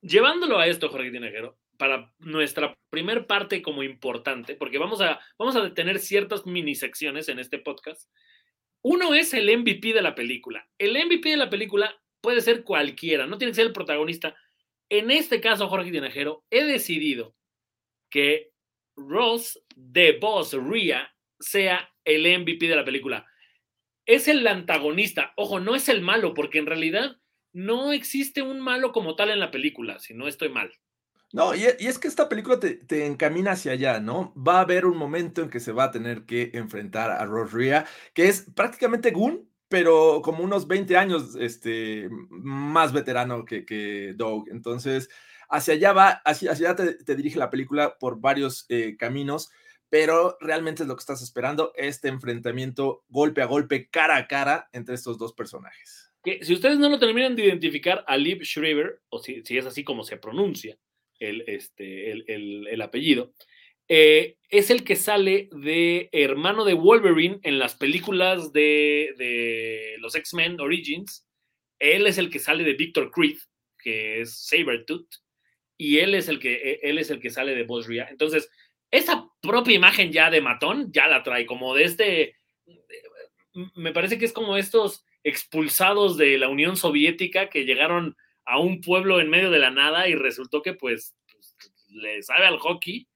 Llevándolo 0.00 0.58
a 0.58 0.66
esto, 0.66 0.88
Jorge 0.88 1.12
Tinajero, 1.12 1.56
para 1.76 2.12
nuestra 2.18 2.76
primer 2.90 3.26
parte 3.26 3.62
como 3.62 3.84
importante, 3.84 4.56
porque 4.56 4.78
vamos 4.78 5.00
a, 5.00 5.20
vamos 5.38 5.54
a 5.54 5.62
detener 5.62 6.00
ciertas 6.00 6.46
mini 6.46 6.74
secciones 6.74 7.28
en 7.28 7.38
este 7.38 7.58
podcast. 7.58 8.10
Uno 8.82 9.14
es 9.14 9.32
el 9.34 9.56
MVP 9.56 9.92
de 9.92 10.02
la 10.02 10.16
película. 10.16 10.68
El 10.78 10.92
MVP 10.94 11.30
de 11.30 11.36
la 11.36 11.48
película 11.48 11.94
puede 12.22 12.40
ser 12.40 12.64
cualquiera, 12.64 13.26
no 13.26 13.36
tiene 13.36 13.50
que 13.50 13.56
ser 13.56 13.66
el 13.66 13.72
protagonista. 13.72 14.34
En 14.88 15.10
este 15.10 15.40
caso, 15.40 15.68
Jorge 15.68 15.90
Tinajero, 15.90 16.44
he 16.50 16.64
decidido 16.64 17.34
que 18.10 18.52
Ross 18.96 19.62
de 19.74 20.18
Boss 20.18 20.52
Ria 20.52 21.14
sea 21.40 21.90
el 22.04 22.22
MVP 22.22 22.68
de 22.68 22.76
la 22.76 22.84
película. 22.84 23.26
Es 24.06 24.28
el 24.28 24.46
antagonista, 24.46 25.32
ojo, 25.36 25.60
no 25.60 25.74
es 25.74 25.88
el 25.88 26.00
malo, 26.00 26.34
porque 26.34 26.58
en 26.58 26.66
realidad 26.66 27.16
no 27.52 27.92
existe 27.92 28.42
un 28.42 28.60
malo 28.60 28.92
como 28.92 29.14
tal 29.14 29.30
en 29.30 29.40
la 29.40 29.50
película, 29.50 29.98
si 29.98 30.14
no 30.14 30.28
estoy 30.28 30.48
mal. 30.48 30.72
No, 31.32 31.54
y, 31.54 31.64
es 31.64 31.98
que 31.98 32.08
esta 32.08 32.28
película 32.28 32.60
te, 32.60 33.06
encamina 33.06 33.52
hacia 33.52 33.72
allá, 33.72 34.00
¿no? 34.00 34.34
Va 34.36 34.58
a 34.58 34.62
haber 34.62 34.84
un 34.84 34.98
momento 34.98 35.42
en 35.42 35.48
que 35.48 35.60
se 35.60 35.72
va 35.72 35.84
a 35.84 35.90
tener 35.90 36.26
que 36.26 36.50
enfrentar 36.52 37.10
a 37.10 37.24
Ross 37.24 37.52
Ria, 37.52 37.86
que 38.12 38.28
es 38.28 38.46
prácticamente 38.54 39.12
Goon, 39.12 39.48
pero 39.72 40.20
como 40.22 40.44
unos 40.44 40.68
20 40.68 40.98
años 40.98 41.34
este, 41.34 42.06
más 42.28 42.92
veterano 42.92 43.46
que, 43.46 43.64
que 43.64 44.12
Doug. 44.14 44.50
Entonces, 44.50 45.08
hacia 45.48 45.72
allá 45.72 45.94
va, 45.94 46.08
hacia, 46.26 46.50
allá 46.50 46.76
te, 46.76 47.16
dirige 47.16 47.38
la 47.38 47.48
película 47.48 47.96
por 47.98 48.20
varios 48.20 48.66
eh, 48.68 48.98
caminos, 48.98 49.50
pero 49.88 50.36
realmente 50.42 50.82
es 50.82 50.88
lo 50.90 50.94
que 50.94 51.00
estás 51.00 51.22
esperando, 51.22 51.72
este 51.74 52.08
enfrentamiento 52.08 53.02
golpe 53.08 53.40
a 53.40 53.46
golpe, 53.46 53.88
cara 53.88 54.18
a 54.18 54.26
cara 54.28 54.68
entre 54.72 54.94
estos 54.94 55.16
dos 55.16 55.32
personajes. 55.32 56.12
Si 56.42 56.52
ustedes 56.52 56.78
no 56.78 56.90
lo 56.90 56.98
terminan 56.98 57.34
de 57.34 57.46
identificar 57.46 58.04
a 58.06 58.18
Liv 58.18 58.42
Schreiber, 58.42 59.00
o 59.08 59.20
si, 59.20 59.42
es 59.48 59.64
así 59.64 59.84
como 59.84 60.04
se 60.04 60.18
pronuncia 60.18 60.76
el, 61.18 61.44
este, 61.46 62.10
el, 62.12 62.24
el, 62.28 62.68
el 62.68 62.82
apellido, 62.82 63.32
eh, 63.94 64.38
es 64.48 64.70
el 64.70 64.84
que 64.84 64.96
sale 64.96 65.50
de 65.52 66.08
hermano 66.12 66.64
de 66.64 66.72
Wolverine 66.72 67.40
en 67.42 67.58
las 67.58 67.74
películas 67.74 68.50
de, 68.50 69.96
los 69.98 70.14
X-Men 70.14 70.58
Origins. 70.62 71.28
Él 71.78 72.06
es 72.06 72.16
el 72.16 72.30
que 72.30 72.38
sale 72.38 72.64
de 72.64 72.72
Victor 72.72 73.10
Creed, 73.10 73.36
que 73.78 74.22
es 74.22 74.46
Sabretooth, 74.46 75.06
y 75.76 75.98
él 75.98 76.14
es 76.14 76.28
el 76.28 76.38
que, 76.38 76.54
e, 76.54 76.80
él 76.84 76.96
es 76.96 77.10
el 77.10 77.20
que 77.20 77.28
sale 77.28 77.54
de 77.54 77.64
Buzz 77.64 77.86
Entonces, 78.08 78.48
esa 78.90 79.28
propia 79.42 79.74
imagen 79.74 80.10
ya 80.10 80.30
de 80.30 80.40
matón 80.40 80.90
ya 80.90 81.06
la 81.06 81.22
trae, 81.22 81.44
como 81.44 81.74
de 81.74 81.84
este, 81.84 82.36
me 83.74 83.92
parece 83.92 84.16
que 84.16 84.24
es 84.24 84.32
como 84.32 84.56
estos 84.56 85.04
expulsados 85.22 86.16
de 86.16 86.38
la 86.38 86.48
Unión 86.48 86.78
Soviética 86.78 87.50
que 87.50 87.66
llegaron 87.66 88.16
a 88.46 88.58
un 88.58 88.80
pueblo 88.80 89.20
en 89.20 89.28
medio 89.28 89.50
de 89.50 89.58
la 89.58 89.70
nada 89.70 90.08
y 90.08 90.14
resultó 90.14 90.62
que 90.62 90.72
pues, 90.72 91.14
pues 91.30 91.56
le 91.90 92.22
sabe 92.22 92.46
al 92.46 92.58
hockey 92.58 93.06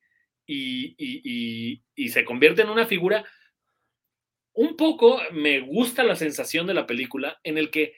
y, 0.47 1.83
se 2.09 2.25
convierte 2.25 2.63
en 2.63 2.71
una 2.71 2.87
figura. 2.87 3.25
Un 4.53 4.77
poco 4.77 5.21
me 5.33 5.61
gusta 5.61 6.03
la 6.03 6.17
sensación 6.17 6.67
de 6.67 6.75
la 6.75 6.87
película 6.87 7.39
en 7.43 7.59
el 7.59 7.71
que 7.71 7.95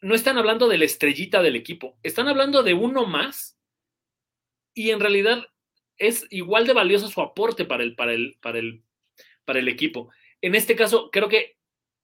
no 0.00 0.14
están 0.14 0.36
hablando 0.36 0.68
de 0.68 0.78
la 0.78 0.84
estrellita 0.84 1.40
del 1.40 1.56
equipo, 1.56 1.98
están 2.02 2.28
hablando 2.28 2.62
de 2.62 2.74
uno 2.74 3.06
más 3.06 3.58
y 4.74 4.90
en 4.90 5.00
realidad 5.00 5.46
es 5.96 6.26
igual 6.30 6.66
de 6.66 6.74
valioso 6.74 7.08
su 7.08 7.22
aporte 7.22 7.64
para 7.64 7.84
el, 7.84 7.94
para 7.94 8.12
el, 8.12 8.36
para 8.42 8.58
el, 8.58 8.82
para 9.44 9.60
el 9.60 9.68
equipo. 9.68 10.10
En 10.42 10.54
este 10.54 10.76
caso, 10.76 11.10
creo 11.10 11.28
que 11.28 11.56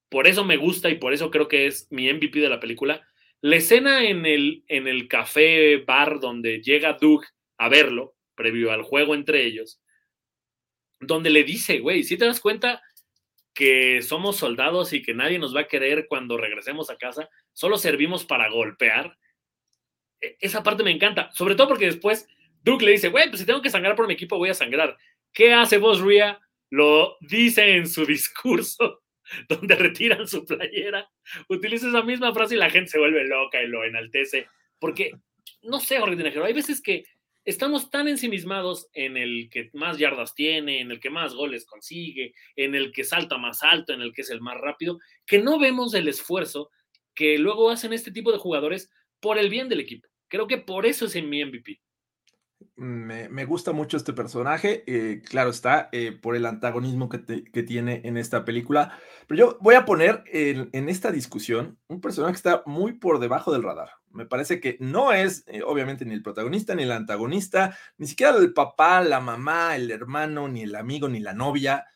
por 0.09 0.27
eso 0.27 0.45
me 0.45 0.57
gusta 0.57 0.89
y 0.89 0.97
por 0.97 1.13
eso 1.13 1.31
creo 1.31 1.49
que 1.49 1.67
es 1.67 1.89
mi 1.91 2.11
MVP 2.11 2.41
de 2.41 2.49
la 2.49 2.61
película. 2.61 3.07
La 3.43 3.57
escena 3.57 4.05
en 4.05 4.27
el, 4.27 4.65
en 4.69 4.87
el 4.87 5.09
café 5.09 5.79
bar 5.79 6.21
donde 6.21 6.61
llega 6.63 6.99
Doug 7.01 7.25
a 7.59 7.69
verlo, 7.69 8.15
previo 8.41 8.73
al 8.73 8.83
juego 8.83 9.15
entre 9.15 9.45
ellos, 9.45 9.83
donde 10.99 11.29
le 11.29 11.45
dice, 11.45 11.81
güey, 11.81 12.05
si 12.05 12.17
te 12.17 12.25
das 12.25 12.41
cuenta 12.41 12.83
que 13.53 14.01
somos 14.01 14.39
soldados 14.39 14.95
y 14.95 15.03
que 15.03 15.13
nadie 15.13 15.39
nos 15.39 15.55
va 15.55 15.61
a 15.61 15.69
querer 15.69 16.07
cuando 16.09 16.39
regresemos 16.39 16.89
a 16.89 16.97
casa, 16.97 17.29
solo 17.53 17.77
servimos 17.77 18.25
para 18.25 18.49
golpear. 18.49 19.19
E, 20.23 20.39
esa 20.41 20.63
parte 20.63 20.83
me 20.83 20.91
encanta, 20.91 21.31
sobre 21.33 21.55
todo 21.55 21.69
porque 21.69 21.85
después 21.85 22.27
Duke 22.63 22.85
le 22.87 22.93
dice, 22.93 23.09
güey, 23.09 23.29
pues 23.29 23.41
si 23.41 23.47
tengo 23.47 23.61
que 23.61 23.69
sangrar 23.69 23.95
por 23.95 24.07
mi 24.07 24.15
equipo, 24.15 24.39
voy 24.39 24.49
a 24.49 24.55
sangrar. 24.55 24.97
¿Qué 25.35 25.53
hace 25.53 25.77
vos, 25.77 26.01
Ria? 26.01 26.41
Lo 26.71 27.19
dice 27.21 27.77
en 27.77 27.87
su 27.87 28.07
discurso, 28.17 29.03
donde 29.49 29.77
retiran 29.77 30.27
su 30.27 30.47
playera. 30.47 31.11
Utiliza 31.49 31.89
esa 31.89 32.03
misma 32.03 32.33
frase 32.33 32.55
y 32.55 32.59
la 32.59 32.71
gente 32.71 32.93
se 32.93 32.99
vuelve 32.99 33.29
loca 33.29 33.63
y 33.63 33.67
lo 33.67 33.85
enaltece. 33.85 34.49
Porque, 34.79 35.13
no 35.63 35.79
sé, 35.81 35.99
Jorge 35.99 36.43
hay 36.43 36.53
veces 36.55 36.81
que 36.81 37.05
estamos 37.51 37.91
tan 37.91 38.09
ensimismados 38.09 38.89
en 38.95 39.17
el 39.17 39.51
que 39.51 39.71
más 39.75 39.99
yardas 39.99 40.35
tiene, 40.35 40.81
en 40.81 40.91
el 40.91 41.01
que 41.01 41.11
más 41.11 41.35
goles 41.35 41.67
consigue, 41.67 42.35
en 42.57 42.75
el 42.75 42.93
que 42.93 43.05
salta 43.05 43.39
más 43.39 43.63
alto, 43.63 43.93
en 43.93 44.01
el 44.01 44.13
que 44.13 44.23
es 44.23 44.31
el 44.31 44.41
más 44.41 44.59
rápido, 44.59 44.99
que 45.27 45.39
no 45.39 45.59
vemos 45.59 45.95
el 45.95 46.09
esfuerzo 46.09 46.71
que 47.15 47.39
luego 47.39 47.71
hacen 47.71 47.93
este 47.93 48.13
tipo 48.13 48.33
de 48.33 48.39
jugadores 48.39 48.91
por 49.21 49.39
el 49.39 49.51
bien 49.51 49.69
del 49.69 49.81
equipo. 49.81 50.09
Creo 50.29 50.47
que 50.47 50.59
por 50.59 50.87
eso 50.87 51.07
es 51.07 51.17
en 51.17 51.29
mi 51.29 51.45
MVP. 51.45 51.81
Me, 52.77 53.45
gusta 53.45 53.73
mucho 53.73 53.97
este 53.97 54.13
personaje, 54.13 54.85
eh, 54.87 55.23
claro 55.23 55.51
está, 55.51 55.89
eh, 55.93 56.13
por 56.13 56.37
el 56.37 56.47
antagonismo 56.47 57.09
que, 57.09 57.19
tiene 57.63 58.01
en 58.05 58.17
esta 58.17 58.45
película, 58.45 58.99
pero 59.27 59.39
yo 59.39 59.59
voy 59.61 59.75
a 59.75 59.85
poner 59.85 60.25
en, 60.27 60.89
esta 60.89 61.11
discusión 61.11 61.79
un 61.89 62.01
personaje 62.01 62.33
que 62.33 62.37
está 62.37 62.63
muy 62.65 62.95
por 62.95 63.19
debajo 63.19 63.53
del 63.53 63.63
radar. 63.63 63.91
Me 64.11 64.27
parece 64.27 64.61
que 64.61 64.77
no 64.81 65.13
es, 65.13 65.45
eh, 65.47 65.63
obviamente, 65.63 66.05
ni 66.05 66.15
el 66.15 66.23
protagonista, 66.23 66.75
ni 66.75 66.83
el 66.83 66.93
antagonista, 66.93 67.77
ni 67.97 68.07
siquiera 68.07 68.37
el 68.37 68.53
papá, 68.53 69.03
la 69.03 69.21
mamá, 69.21 69.77
el 69.77 69.91
hermano, 69.91 70.49
ni 70.49 70.63
el 70.63 70.75
amigo, 70.75 71.09
ni 71.09 71.21
la 71.21 71.33
novia. 71.33 71.87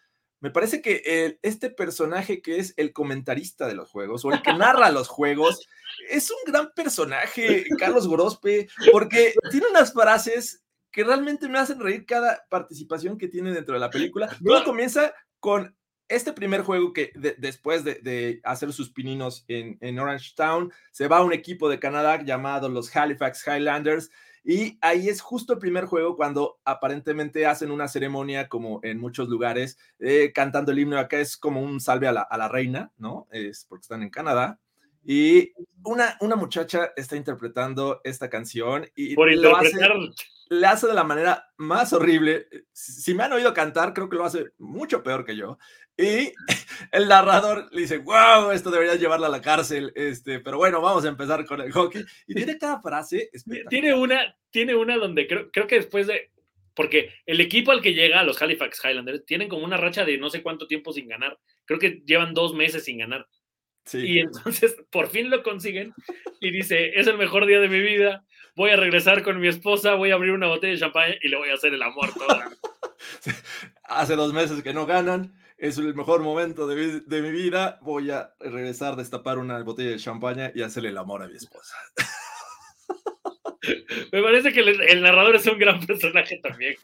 Me 0.40 0.50
parece 0.50 0.82
que 0.82 1.38
este 1.42 1.70
personaje 1.70 2.42
que 2.42 2.58
es 2.58 2.74
el 2.76 2.92
comentarista 2.92 3.66
de 3.66 3.74
los 3.74 3.90
juegos 3.90 4.24
o 4.24 4.32
el 4.32 4.42
que 4.42 4.52
narra 4.52 4.90
los 4.90 5.08
juegos 5.08 5.66
es 6.10 6.30
un 6.30 6.52
gran 6.52 6.70
personaje, 6.74 7.64
Carlos 7.78 8.06
Gorospe, 8.06 8.68
porque 8.92 9.32
tiene 9.50 9.68
unas 9.70 9.94
frases 9.94 10.62
que 10.90 11.02
realmente 11.02 11.48
me 11.48 11.58
hacen 11.58 11.80
reír 11.80 12.04
cada 12.04 12.46
participación 12.50 13.16
que 13.16 13.28
tiene 13.28 13.52
dentro 13.52 13.74
de 13.74 13.80
la 13.80 13.90
película. 13.90 14.28
Todo 14.44 14.64
comienza 14.64 15.14
con 15.40 15.74
este 16.08 16.32
primer 16.32 16.62
juego 16.62 16.92
que 16.92 17.12
después 17.38 17.84
de, 17.84 18.40
hacer 18.44 18.72
sus 18.72 18.90
pininos 18.90 19.44
en, 19.48 19.78
en, 19.80 19.98
Orange 19.98 20.32
Town, 20.36 20.72
se 20.90 21.08
va 21.08 21.18
a 21.18 21.24
un 21.24 21.32
equipo 21.32 21.68
de 21.68 21.78
Canadá 21.78 22.22
llamado 22.22 22.68
los 22.68 22.94
Halifax 22.94 23.46
Highlanders. 23.46 24.10
Y 24.46 24.76
ahí 24.82 25.08
es 25.08 25.22
justo 25.22 25.54
el 25.54 25.58
primer 25.58 25.86
juego 25.86 26.16
cuando 26.16 26.60
aparentemente 26.64 27.46
hacen 27.46 27.70
una 27.70 27.88
ceremonia 27.88 28.48
como 28.48 28.80
en 28.82 29.00
muchos 29.00 29.28
lugares, 29.28 29.78
eh, 29.98 30.32
cantando 30.34 30.70
el 30.70 30.78
himno. 30.78 30.98
Acá 30.98 31.18
es 31.18 31.38
como 31.38 31.62
un 31.62 31.80
salve 31.80 32.08
a 32.08 32.12
la, 32.12 32.20
a 32.20 32.36
la 32.36 32.48
reina, 32.48 32.92
¿no? 32.98 33.26
Es 33.30 33.64
porque 33.66 33.82
están 33.82 34.02
en 34.02 34.10
Canadá. 34.10 34.58
Y 35.02 35.52
una, 35.82 36.16
una 36.20 36.36
muchacha 36.36 36.92
está 36.96 37.16
interpretando 37.16 38.00
esta 38.04 38.30
canción 38.30 38.86
y 38.94 39.14
Por 39.14 39.34
lo 39.34 39.56
hace, 39.56 39.76
le 40.48 40.66
hace 40.66 40.86
de 40.86 40.94
la 40.94 41.04
manera 41.04 41.50
más 41.56 41.92
horrible. 41.92 42.48
Si 42.72 43.14
me 43.14 43.24
han 43.24 43.32
oído 43.32 43.54
cantar, 43.54 43.92
creo 43.92 44.08
que 44.08 44.16
lo 44.16 44.24
hace 44.24 44.52
mucho 44.58 45.02
peor 45.02 45.24
que 45.24 45.36
yo. 45.36 45.58
Y 45.96 46.32
el 46.92 47.08
narrador 47.08 47.68
le 47.72 47.82
dice, 47.82 47.98
wow, 47.98 48.50
esto 48.50 48.70
debería 48.70 48.96
llevarla 48.96 49.28
a 49.28 49.30
la 49.30 49.40
cárcel. 49.40 49.92
Este, 49.94 50.40
pero 50.40 50.58
bueno, 50.58 50.80
vamos 50.80 51.04
a 51.04 51.08
empezar 51.08 51.46
con 51.46 51.60
el 51.60 51.72
hockey. 51.72 52.04
Y 52.26 52.34
tiene 52.34 52.58
cada 52.58 52.80
frase. 52.80 53.30
Tiene 53.68 53.94
una, 53.94 54.36
tiene 54.50 54.74
una 54.74 54.96
donde 54.96 55.26
creo, 55.26 55.50
creo 55.50 55.66
que 55.66 55.76
después 55.76 56.06
de, 56.06 56.30
porque 56.74 57.10
el 57.26 57.40
equipo 57.40 57.70
al 57.70 57.80
que 57.80 57.94
llega, 57.94 58.24
los 58.24 58.40
Halifax 58.42 58.84
Highlanders, 58.84 59.24
tienen 59.24 59.48
como 59.48 59.64
una 59.64 59.76
racha 59.76 60.04
de 60.04 60.18
no 60.18 60.30
sé 60.30 60.42
cuánto 60.42 60.66
tiempo 60.66 60.92
sin 60.92 61.08
ganar. 61.08 61.38
Creo 61.64 61.78
que 61.78 62.02
llevan 62.04 62.34
dos 62.34 62.54
meses 62.54 62.84
sin 62.84 62.98
ganar. 62.98 63.26
Y 63.92 64.20
entonces 64.20 64.76
por 64.90 65.08
fin 65.08 65.30
lo 65.30 65.42
consiguen 65.42 65.94
y 66.40 66.50
dice, 66.50 66.98
es 66.98 67.06
el 67.06 67.18
mejor 67.18 67.46
día 67.46 67.60
de 67.60 67.68
mi 67.68 67.80
vida, 67.80 68.24
voy 68.56 68.70
a 68.70 68.76
regresar 68.76 69.22
con 69.22 69.40
mi 69.40 69.48
esposa, 69.48 69.94
voy 69.94 70.10
a 70.10 70.14
abrir 70.14 70.32
una 70.32 70.46
botella 70.46 70.72
de 70.72 70.78
champán 70.78 71.14
y 71.20 71.28
le 71.28 71.36
voy 71.36 71.50
a 71.50 71.54
hacer 71.54 71.74
el 71.74 71.82
amor 71.82 72.12
toda. 72.14 72.50
Hace 73.84 74.16
dos 74.16 74.32
meses 74.32 74.62
que 74.62 74.72
no 74.72 74.86
ganan, 74.86 75.34
es 75.58 75.78
el 75.78 75.94
mejor 75.94 76.22
momento 76.22 76.66
de, 76.66 77.00
de, 77.00 77.22
mi 77.22 77.30
vida, 77.30 77.78
voy 77.82 78.10
a 78.10 78.34
regresar, 78.40 78.96
destapar 78.96 79.38
una 79.38 79.62
botella 79.62 79.90
de 79.90 79.98
champaña 79.98 80.52
y 80.54 80.62
hacerle 80.62 80.90
el 80.90 80.98
amor 80.98 81.22
a 81.22 81.28
mi 81.28 81.36
esposa. 81.36 81.76
Me 84.12 84.22
parece 84.22 84.52
que 84.52 84.60
el, 84.60 85.02
narrador 85.02 85.36
es 85.36 85.46
un 85.46 85.58
gran 85.58 85.84
personaje 85.84 86.38
también. 86.42 86.74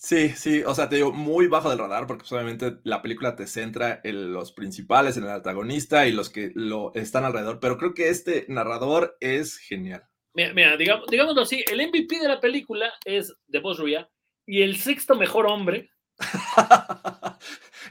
Sí, 0.00 0.28
sí, 0.28 0.62
o 0.64 0.76
sea, 0.76 0.88
te 0.88 0.94
digo, 0.94 1.12
muy 1.12 1.48
bajo 1.48 1.70
del 1.70 1.80
radar 1.80 2.06
porque 2.06 2.20
pues, 2.20 2.30
obviamente 2.30 2.76
la 2.84 3.02
película 3.02 3.34
te 3.34 3.48
centra 3.48 4.00
en 4.04 4.32
los 4.32 4.52
principales, 4.52 5.16
en 5.16 5.24
el 5.24 5.30
antagonista 5.30 6.06
y 6.06 6.12
los 6.12 6.30
que 6.30 6.52
lo 6.54 6.94
están 6.94 7.24
alrededor, 7.24 7.58
pero 7.58 7.78
creo 7.78 7.94
que 7.94 8.08
este 8.08 8.46
narrador 8.48 9.16
es 9.18 9.56
genial. 9.56 10.04
Mira, 10.34 10.76
digamos, 10.76 11.08
digámoslo 11.08 11.42
así, 11.42 11.64
el 11.68 11.84
MVP 11.88 12.20
de 12.20 12.28
la 12.28 12.40
película 12.40 12.92
es 13.04 13.34
de 13.48 13.58
Boss 13.58 13.80
Ruya 13.80 14.08
y 14.46 14.62
el 14.62 14.76
sexto 14.76 15.16
mejor 15.16 15.46
hombre. 15.46 15.90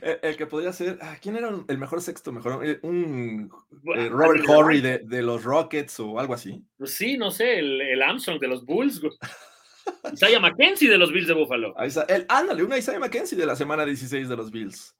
el, 0.01 0.37
que 0.37 0.47
podría 0.47 0.71
ser, 0.71 0.99
ah, 1.01 1.17
¿quién 1.21 1.35
era 1.35 1.49
el 1.67 1.77
mejor 1.77 2.01
sexto 2.01 2.31
mejor? 2.31 2.65
Eh, 2.65 2.79
un 2.83 3.51
eh, 3.97 4.07
Robert 4.07 4.47
Horry 4.47 4.79
de, 4.79 4.99
de, 4.99 5.21
los 5.21 5.43
Rockets 5.43 5.99
o 5.99 6.17
algo 6.17 6.33
así. 6.33 6.63
Pues 6.77 6.93
sí, 6.93 7.17
no 7.17 7.31
sé, 7.31 7.59
el, 7.59 7.81
el 7.81 8.01
Armstrong 8.01 8.39
de 8.39 8.47
los 8.47 8.65
Bulls. 8.65 9.01
Isaiah 10.13 10.39
McKenzie 10.39 10.89
de 10.89 10.97
los 10.97 11.11
Bills 11.11 11.27
de 11.27 11.33
Buffalo. 11.33 11.75
el, 12.07 12.25
ándale, 12.29 12.63
una 12.63 12.77
Isaiah 12.77 12.99
McKenzie 12.99 13.37
de 13.37 13.45
la 13.45 13.55
semana 13.55 13.85
16 13.85 14.29
de 14.29 14.35
los 14.35 14.51
Bills. 14.51 14.95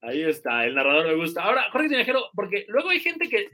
Ahí 0.00 0.22
está, 0.22 0.66
el 0.66 0.74
narrador 0.74 1.06
me 1.06 1.14
gusta. 1.14 1.42
Ahora, 1.42 1.70
Jorge 1.70 1.88
Tinejero, 1.88 2.30
porque 2.34 2.66
luego 2.68 2.90
hay 2.90 3.00
gente 3.00 3.28
que, 3.28 3.48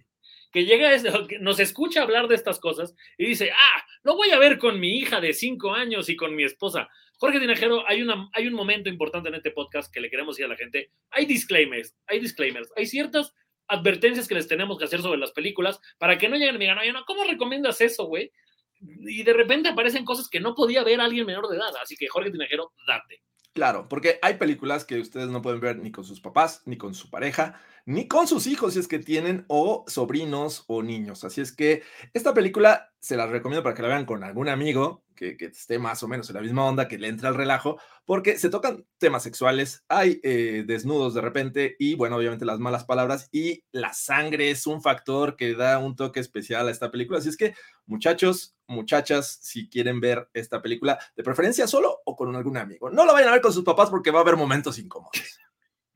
que 0.52 0.64
llega, 0.64 0.90
que 1.28 1.38
nos 1.38 1.60
escucha 1.60 2.02
hablar 2.02 2.26
de 2.26 2.34
estas 2.34 2.58
cosas 2.58 2.94
y 3.16 3.26
dice, 3.26 3.52
ah, 3.52 3.84
lo 4.02 4.16
voy 4.16 4.30
a 4.30 4.38
ver 4.38 4.58
con 4.58 4.80
mi 4.80 4.98
hija 4.98 5.20
de 5.20 5.32
5 5.32 5.72
años 5.72 6.08
y 6.08 6.16
con 6.16 6.34
mi 6.34 6.42
esposa. 6.42 6.88
Jorge 7.18 7.38
Tinejero, 7.38 7.86
hay, 7.86 8.02
una, 8.02 8.28
hay 8.32 8.46
un 8.46 8.54
momento 8.54 8.88
importante 8.88 9.28
en 9.28 9.36
este 9.36 9.50
podcast 9.50 9.92
que 9.92 10.00
le 10.00 10.10
queremos 10.10 10.36
decir 10.36 10.46
a 10.46 10.48
la 10.48 10.56
gente. 10.56 10.90
Hay 11.10 11.26
disclaimers, 11.26 11.94
hay 12.06 12.18
disclaimers, 12.18 12.70
hay 12.76 12.86
ciertas 12.86 13.32
advertencias 13.68 14.26
que 14.26 14.34
les 14.34 14.48
tenemos 14.48 14.76
que 14.78 14.84
hacer 14.84 15.00
sobre 15.00 15.20
las 15.20 15.30
películas 15.30 15.80
para 15.98 16.18
que 16.18 16.28
no 16.28 16.36
lleguen 16.36 16.56
y 16.56 16.58
me 16.58 16.64
digan, 16.64 16.78
oye, 16.78 16.92
no, 16.92 17.04
¿cómo 17.04 17.22
recomiendas 17.24 17.80
eso, 17.80 18.06
güey? 18.06 18.32
Y 18.80 19.22
de 19.22 19.32
repente 19.32 19.68
aparecen 19.68 20.04
cosas 20.04 20.28
que 20.28 20.40
no 20.40 20.54
podía 20.54 20.84
ver 20.84 21.00
alguien 21.00 21.26
menor 21.26 21.48
de 21.48 21.56
edad. 21.56 21.72
Así 21.82 21.96
que 21.96 22.08
Jorge 22.08 22.30
Tinajero, 22.30 22.72
date. 22.86 23.22
Claro, 23.52 23.88
porque 23.88 24.18
hay 24.22 24.34
películas 24.34 24.84
que 24.84 25.00
ustedes 25.00 25.28
no 25.28 25.42
pueden 25.42 25.60
ver 25.60 25.78
ni 25.78 25.90
con 25.90 26.04
sus 26.04 26.20
papás, 26.20 26.62
ni 26.66 26.78
con 26.78 26.94
su 26.94 27.10
pareja, 27.10 27.60
ni 27.90 28.06
con 28.06 28.28
sus 28.28 28.46
hijos 28.46 28.74
si 28.74 28.78
es 28.78 28.86
que 28.86 29.00
tienen 29.00 29.44
o 29.48 29.84
sobrinos 29.88 30.64
o 30.68 30.80
niños. 30.80 31.24
Así 31.24 31.40
es 31.40 31.50
que 31.50 31.82
esta 32.14 32.32
película 32.32 32.92
se 33.00 33.16
la 33.16 33.26
recomiendo 33.26 33.64
para 33.64 33.74
que 33.74 33.82
la 33.82 33.88
vean 33.88 34.06
con 34.06 34.22
algún 34.22 34.48
amigo 34.48 35.02
que, 35.16 35.36
esté 35.40 35.78
más 35.80 36.02
o 36.04 36.08
menos 36.08 36.30
en 36.30 36.36
la 36.36 36.40
misma 36.40 36.64
onda, 36.64 36.86
que 36.86 36.98
le 36.98 37.08
entre 37.08 37.26
al 37.26 37.34
relajo, 37.34 37.78
porque 38.06 38.38
se 38.38 38.48
tocan 38.48 38.86
temas 38.98 39.24
sexuales, 39.24 39.84
hay 39.88 40.20
eh, 40.22 40.64
desnudos 40.66 41.14
de 41.14 41.20
repente 41.20 41.76
y 41.78 41.96
bueno, 41.96 42.16
obviamente 42.16 42.44
las 42.44 42.60
malas 42.60 42.84
palabras 42.84 43.28
y 43.32 43.64
la 43.72 43.92
sangre 43.92 44.50
es 44.50 44.68
un 44.68 44.80
factor 44.80 45.36
que 45.36 45.54
da 45.54 45.78
un 45.78 45.96
toque 45.96 46.20
especial 46.20 46.68
a 46.68 46.70
esta 46.70 46.92
película. 46.92 47.18
Así 47.18 47.28
es 47.28 47.36
que 47.36 47.54
muchachos, 47.86 48.56
muchachas, 48.68 49.40
si 49.42 49.68
quieren 49.68 50.00
ver 50.00 50.30
esta 50.32 50.62
película, 50.62 50.98
de 51.16 51.24
preferencia 51.24 51.66
solo 51.66 52.02
o 52.04 52.14
con 52.14 52.34
algún 52.36 52.56
amigo, 52.56 52.88
no 52.88 53.04
la 53.04 53.12
vayan 53.12 53.30
a 53.30 53.32
ver 53.32 53.42
con 53.42 53.52
sus 53.52 53.64
papás 53.64 53.90
porque 53.90 54.12
va 54.12 54.20
a 54.20 54.22
haber 54.22 54.36
momentos 54.36 54.78
incómodos. 54.78 55.20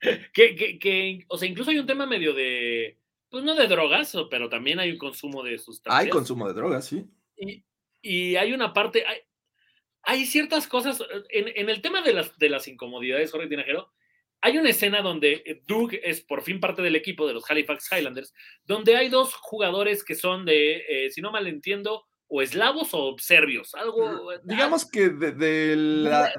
que, 0.33 0.79
que, 0.79 1.25
o 1.27 1.37
sea, 1.37 1.47
incluso 1.47 1.71
hay 1.71 1.79
un 1.79 1.87
tema 1.87 2.05
medio 2.05 2.33
de, 2.33 2.97
pues 3.29 3.43
no 3.43 3.55
de 3.55 3.67
drogas, 3.67 4.15
pero 4.29 4.49
también 4.49 4.79
hay 4.79 4.91
un 4.91 4.97
consumo 4.97 5.43
de 5.43 5.57
sustancias. 5.57 6.03
Hay 6.03 6.09
consumo 6.09 6.47
de 6.47 6.53
drogas, 6.53 6.85
sí. 6.85 7.05
Y, 7.37 7.63
y 8.01 8.35
hay 8.35 8.53
una 8.53 8.73
parte, 8.73 9.05
hay, 9.05 9.19
hay 10.03 10.25
ciertas 10.25 10.67
cosas, 10.67 11.03
en, 11.29 11.51
en, 11.55 11.69
el 11.69 11.81
tema 11.81 12.01
de 12.01 12.13
las, 12.13 12.37
de 12.37 12.49
las 12.49 12.67
incomodidades, 12.67 13.31
Jorge 13.31 13.47
Tinajero, 13.47 13.91
hay 14.41 14.57
una 14.59 14.69
escena 14.69 15.01
donde 15.01 15.63
Doug 15.67 15.91
es 16.03 16.21
por 16.21 16.43
fin 16.43 16.59
parte 16.59 16.83
del 16.83 16.95
equipo 16.95 17.25
de 17.27 17.33
los 17.33 17.49
Halifax 17.49 17.91
Highlanders, 17.91 18.33
donde 18.63 18.95
hay 18.95 19.09
dos 19.09 19.33
jugadores 19.33 20.03
que 20.03 20.13
son 20.13 20.45
de, 20.45 20.83
eh, 20.87 21.09
si 21.09 21.21
no 21.21 21.31
mal 21.31 21.47
entiendo, 21.47 22.05
o 22.27 22.41
eslavos 22.41 22.89
o 22.93 23.15
serbios, 23.17 23.73
algo... 23.75 24.31
Digamos 24.43 24.89
que 24.89 25.09
de, 25.09 25.31
de, 25.31 25.75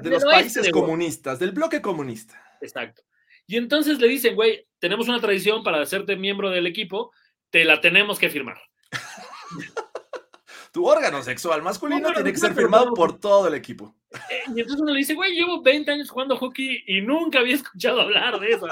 los 0.09 0.23
países 0.23 0.69
comunistas, 0.71 1.39
del 1.39 1.51
bloque 1.51 1.81
comunista. 1.81 2.41
Exacto. 2.61 3.03
Y 3.47 3.55
entonces 3.55 3.99
le 3.99 4.07
dicen, 4.07 4.35
güey, 4.35 4.67
tenemos 4.79 5.07
una 5.07 5.21
tradición 5.21 5.63
para 5.63 5.81
hacerte 5.81 6.15
miembro 6.17 6.49
del 6.49 6.67
equipo, 6.67 7.11
te 7.49 7.63
la 7.63 7.79
tenemos 7.79 8.19
que 8.19 8.29
firmar. 8.29 8.59
tu 10.73 10.85
órgano 10.85 11.23
sexual 11.23 11.63
masculino 11.63 12.11
tiene 12.13 12.31
que 12.31 12.37
ser 12.37 12.53
firmado 12.53 12.93
por 12.93 13.19
todo 13.19 13.47
el 13.47 13.55
equipo. 13.55 13.95
Eh, 14.29 14.43
y 14.47 14.59
entonces 14.59 14.81
uno 14.81 14.91
le 14.91 14.99
dice, 14.99 15.13
güey, 15.13 15.33
llevo 15.33 15.61
20 15.61 15.89
años 15.89 16.09
jugando 16.09 16.37
hockey 16.37 16.83
y 16.85 17.01
nunca 17.01 17.39
había 17.39 17.55
escuchado 17.55 18.01
hablar 18.01 18.39
de 18.39 18.49
eso. 18.49 18.67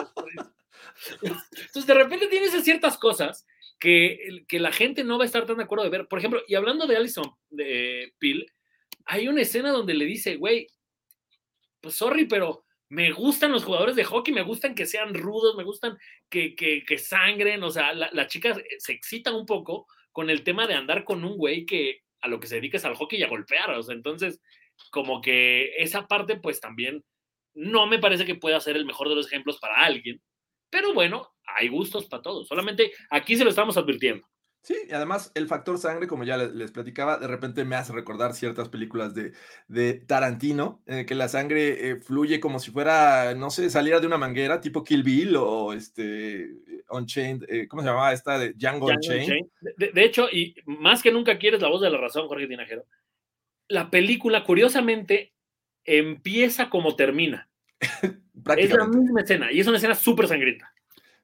Entonces, 1.21 1.87
de 1.87 1.93
repente 1.93 2.27
tienes 2.27 2.51
ciertas 2.63 2.97
cosas 2.97 3.45
que, 3.79 4.45
que 4.47 4.59
la 4.59 4.71
gente 4.71 5.03
no 5.03 5.17
va 5.17 5.23
a 5.23 5.27
estar 5.27 5.45
tan 5.45 5.57
de 5.57 5.63
acuerdo 5.63 5.85
de 5.85 5.89
ver. 5.89 6.07
Por 6.07 6.19
ejemplo, 6.19 6.41
y 6.47 6.55
hablando 6.55 6.85
de 6.85 6.97
Allison 6.97 7.33
de 7.49 8.13
Peel, 8.19 8.45
hay 9.05 9.27
una 9.27 9.41
escena 9.41 9.71
donde 9.71 9.93
le 9.93 10.05
dice, 10.05 10.35
güey, 10.35 10.67
pues 11.81 11.95
sorry, 11.95 12.25
pero 12.25 12.64
me 12.89 13.11
gustan 13.11 13.51
los 13.51 13.63
jugadores 13.63 13.95
de 13.95 14.03
hockey, 14.03 14.33
me 14.33 14.43
gustan 14.43 14.75
que 14.75 14.85
sean 14.85 15.13
rudos, 15.13 15.55
me 15.55 15.63
gustan 15.63 15.97
que, 16.29 16.55
que, 16.55 16.83
que 16.85 16.97
sangren, 16.97 17.63
o 17.63 17.71
sea, 17.71 17.93
las 17.93 18.13
la 18.13 18.27
chicas 18.27 18.59
se 18.77 18.93
excitan 18.93 19.35
un 19.35 19.45
poco 19.45 19.87
con 20.11 20.29
el 20.29 20.43
tema 20.43 20.67
de 20.67 20.75
andar 20.75 21.03
con 21.03 21.25
un 21.25 21.37
güey 21.37 21.65
que 21.65 22.01
a 22.21 22.27
lo 22.27 22.39
que 22.39 22.47
se 22.47 22.55
dedica 22.55 22.77
es 22.77 22.85
al 22.85 22.95
hockey 22.95 23.19
y 23.19 23.23
a 23.23 23.27
golpear. 23.27 23.71
O 23.71 23.83
sea, 23.83 23.95
entonces, 23.95 24.41
como 24.91 25.21
que 25.21 25.75
esa 25.77 26.07
parte, 26.07 26.37
pues 26.37 26.59
también 26.59 27.03
no 27.53 27.87
me 27.87 27.99
parece 27.99 28.25
que 28.25 28.35
pueda 28.35 28.59
ser 28.59 28.75
el 28.75 28.85
mejor 28.85 29.09
de 29.09 29.15
los 29.15 29.27
ejemplos 29.27 29.59
para 29.59 29.83
alguien. 29.83 30.21
Pero 30.69 30.93
bueno, 30.93 31.33
hay 31.45 31.67
gustos 31.69 32.07
para 32.07 32.21
todos. 32.21 32.47
Solamente 32.47 32.91
aquí 33.09 33.35
se 33.35 33.43
lo 33.43 33.49
estamos 33.49 33.77
advirtiendo. 33.77 34.27
Sí, 34.65 34.75
y 34.89 34.93
además 34.93 35.31
el 35.35 35.47
factor 35.47 35.77
sangre, 35.77 36.07
como 36.07 36.23
ya 36.23 36.37
les, 36.37 36.71
platicaba, 36.71 37.19
de 37.19 37.27
repente 37.27 37.63
me 37.63 37.75
hace 37.75 37.93
recordar 37.93 38.33
ciertas 38.33 38.67
películas 38.67 39.13
de, 39.13 39.33
de 39.67 39.93
Tarantino, 39.93 40.81
en 40.87 41.05
que 41.05 41.13
la 41.13 41.27
sangre 41.27 41.91
eh, 41.91 41.97
fluye 41.97 42.39
como 42.39 42.57
si 42.57 42.71
fuera, 42.71 43.35
no 43.35 43.51
sé, 43.51 43.69
saliera 43.69 43.99
de 43.99 44.07
una 44.07 44.17
manguera, 44.17 44.61
tipo 44.61 44.83
Kill 44.83 45.03
Bill 45.03 45.35
o 45.35 45.71
este 45.71 46.49
Unchained, 46.89 47.45
eh, 47.47 47.67
¿cómo 47.67 47.83
se 47.83 47.89
llamaba 47.89 48.11
esta? 48.11 48.39
de 48.39 48.53
Django, 48.53 48.87
Unchained. 48.87 49.45
De, 49.77 50.03
hecho, 50.03 50.27
y 50.31 50.55
más 50.65 51.03
que 51.03 51.11
nunca 51.11 51.37
quieres 51.37 51.61
la 51.61 51.69
voz 51.69 51.83
de 51.83 51.91
la 51.91 51.99
razón, 51.99 52.27
Jorge 52.27 52.47
Tinajero, 52.47 52.87
la 53.67 53.91
película, 53.91 54.43
curiosamente, 54.43 55.35
empieza 55.83 56.71
como 56.71 56.95
termina. 56.95 57.47
es 58.57 58.71
la 58.71 58.87
misma 58.87 59.21
escena, 59.21 59.51
y 59.51 59.59
es 59.59 59.67
una 59.67 59.77
escena 59.77 59.93
súper 59.93 60.27
sangrienta. 60.27 60.73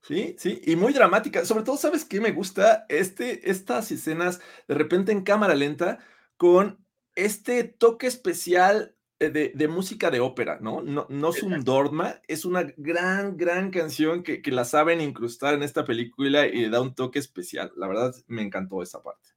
Sí, 0.02 0.36
sí, 0.40 0.62
y 0.66 0.76
muy 0.76 0.94
dramática. 0.94 1.46
Sobre 1.46 1.64
todo, 1.64 1.78
¿sabes 1.78 2.06
qué 2.06 2.20
me 2.20 2.32
gusta? 2.32 2.86
Este, 2.90 3.50
estas 3.50 3.92
escenas 3.92 4.42
de 4.68 4.76
repente 4.76 5.12
en 5.12 5.24
cámara 5.24 5.54
lenta 5.54 6.00
con 6.38 6.84
este 7.16 7.64
toque 7.64 8.08
especial 8.08 8.96
de, 9.30 9.68
música 9.68 10.10
de 10.10 10.20
ópera, 10.20 10.58
¿no? 10.60 10.82
No, 10.82 11.06
no 11.10 11.30
es 11.30 11.44
un 11.44 11.64
dorma, 11.64 12.20
es 12.28 12.44
una 12.46 12.64
gran, 12.78 13.38
gran 13.38 13.70
canción 13.70 14.24
que, 14.24 14.42
la 14.46 14.66
saben 14.66 15.00
incrustar 15.00 15.54
en 15.54 15.62
esta 15.62 15.86
película 15.86 16.48
y 16.48 16.68
da 16.70 16.82
un 16.82 16.96
toque 16.96 17.20
especial. 17.20 17.72
La 17.76 17.88
verdad, 17.88 18.16
me 18.28 18.42
encantó 18.42 18.82
esa 18.82 19.04
parte. 19.04 19.30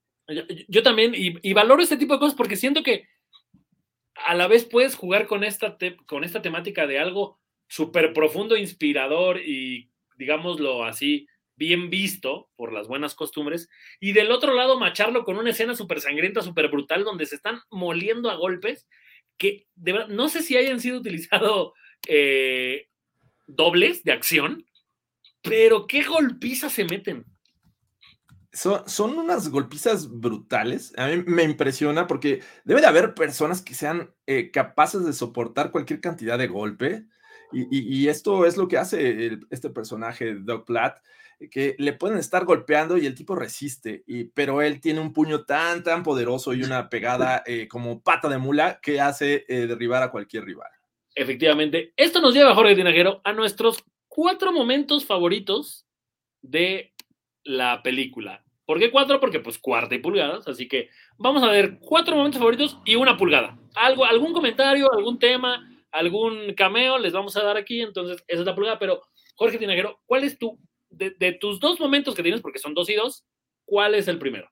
Yo, 0.68 0.82
también, 0.82 1.12
y, 1.14 1.52
valoro 1.52 1.82
este 1.82 1.98
tipo 1.98 2.14
de 2.14 2.20
cosas 2.20 2.34
porque 2.34 2.56
siento 2.56 2.82
que 2.82 3.06
a 4.14 4.34
la 4.34 4.48
vez 4.48 4.64
puedes 4.64 4.94
jugar 4.94 5.26
con 5.26 5.44
esta, 5.44 5.76
con 6.06 6.24
esta 6.24 6.40
temática 6.40 6.86
de 6.86 6.98
algo 6.98 7.38
súper 7.68 8.14
profundo, 8.14 8.56
inspirador 8.56 9.38
y 9.40 9.90
digámoslo 10.16 10.84
así, 10.84 11.26
bien 11.56 11.90
visto 11.90 12.50
por 12.56 12.72
las 12.72 12.88
buenas 12.88 13.14
costumbres, 13.14 13.68
y 14.00 14.12
del 14.12 14.30
otro 14.30 14.54
lado 14.54 14.78
macharlo 14.78 15.24
con 15.24 15.36
una 15.36 15.50
escena 15.50 15.74
súper 15.74 16.00
sangrienta, 16.00 16.42
súper 16.42 16.68
brutal, 16.68 17.04
donde 17.04 17.26
se 17.26 17.36
están 17.36 17.60
moliendo 17.70 18.30
a 18.30 18.36
golpes, 18.36 18.86
que 19.36 19.66
no 20.08 20.28
sé 20.28 20.42
si 20.42 20.56
hayan 20.56 20.80
sido 20.80 20.98
utilizados 20.98 21.72
eh, 22.08 22.88
dobles 23.46 24.04
de 24.04 24.12
acción, 24.12 24.64
pero 25.42 25.86
qué 25.86 26.02
golpizas 26.02 26.72
se 26.72 26.84
meten. 26.84 27.24
Son, 28.52 28.88
son, 28.88 29.18
unas 29.18 29.48
golpizas 29.48 30.08
brutales. 30.08 30.92
A 30.96 31.08
mí 31.08 31.24
me 31.26 31.42
impresiona 31.42 32.06
porque 32.06 32.40
debe 32.64 32.80
de 32.80 32.86
haber 32.86 33.14
personas 33.14 33.60
que 33.60 33.74
sean 33.74 34.14
eh, 34.26 34.52
capaces 34.52 35.04
de 35.04 35.12
soportar 35.12 35.72
cualquier 35.72 36.00
cantidad 36.00 36.38
de 36.38 36.46
golpe. 36.46 37.04
Y, 37.54 38.08
esto 38.08 38.46
es 38.46 38.56
lo 38.56 38.68
que 38.68 38.78
hace 38.78 39.38
este 39.50 39.70
personaje, 39.70 40.34
Doug 40.34 40.64
Platt, 40.64 40.98
que 41.50 41.74
le 41.78 41.92
pueden 41.92 42.18
estar 42.18 42.44
golpeando 42.44 42.96
y 42.96 43.06
el 43.06 43.14
tipo 43.14 43.34
resiste, 43.34 44.04
pero 44.34 44.62
él 44.62 44.80
tiene 44.80 45.00
un 45.00 45.12
puño 45.12 45.44
tan, 45.44 45.82
tan 45.82 46.02
poderoso 46.02 46.54
y 46.54 46.62
una 46.62 46.88
pegada 46.88 47.42
eh, 47.46 47.68
como 47.68 48.00
pata 48.00 48.28
de 48.28 48.38
mula 48.38 48.80
que 48.80 49.00
hace 49.00 49.44
eh, 49.48 49.66
derribar 49.66 50.02
a 50.02 50.10
cualquier 50.10 50.44
rival. 50.44 50.70
Efectivamente, 51.14 51.92
esto 51.96 52.20
nos 52.20 52.34
lleva, 52.34 52.54
Jorge 52.54 52.74
Tinajero, 52.74 53.20
a 53.24 53.32
nuestros 53.32 53.84
cuatro 54.08 54.52
momentos 54.52 55.04
favoritos 55.04 55.86
de 56.42 56.92
la 57.44 57.82
película. 57.82 58.42
¿Por 58.66 58.78
qué 58.78 58.90
cuatro? 58.90 59.20
Porque 59.20 59.40
pues 59.40 59.58
cuarta 59.58 59.94
y 59.94 59.98
pulgadas, 59.98 60.48
así 60.48 60.66
que 60.66 60.88
vamos 61.18 61.42
a 61.42 61.50
ver 61.50 61.78
cuatro 61.80 62.16
momentos 62.16 62.38
favoritos 62.38 62.78
y 62.84 62.94
una 62.94 63.16
pulgada. 63.16 63.58
Algo, 63.74 64.04
algún 64.04 64.32
comentario, 64.32 64.90
algún 64.92 65.18
tema, 65.18 65.68
algún 65.94 66.54
cameo 66.54 66.98
les 66.98 67.12
vamos 67.12 67.36
a 67.36 67.44
dar 67.44 67.56
aquí, 67.56 67.80
entonces 67.80 68.22
esa 68.26 68.40
es 68.40 68.46
la 68.46 68.54
pulgada, 68.54 68.78
pero 68.78 69.02
Jorge 69.36 69.58
Tinajero, 69.58 70.00
¿cuál 70.06 70.24
es 70.24 70.38
tu, 70.38 70.58
de, 70.90 71.38
tus 71.40 71.60
dos 71.60 71.78
momentos 71.78 72.14
que 72.14 72.22
tienes, 72.22 72.40
porque 72.40 72.58
son 72.58 72.74
dos 72.74 72.90
y 72.90 72.94
dos, 72.94 73.24
cuál 73.64 73.94
es 73.94 74.08
el 74.08 74.18
primero? 74.18 74.50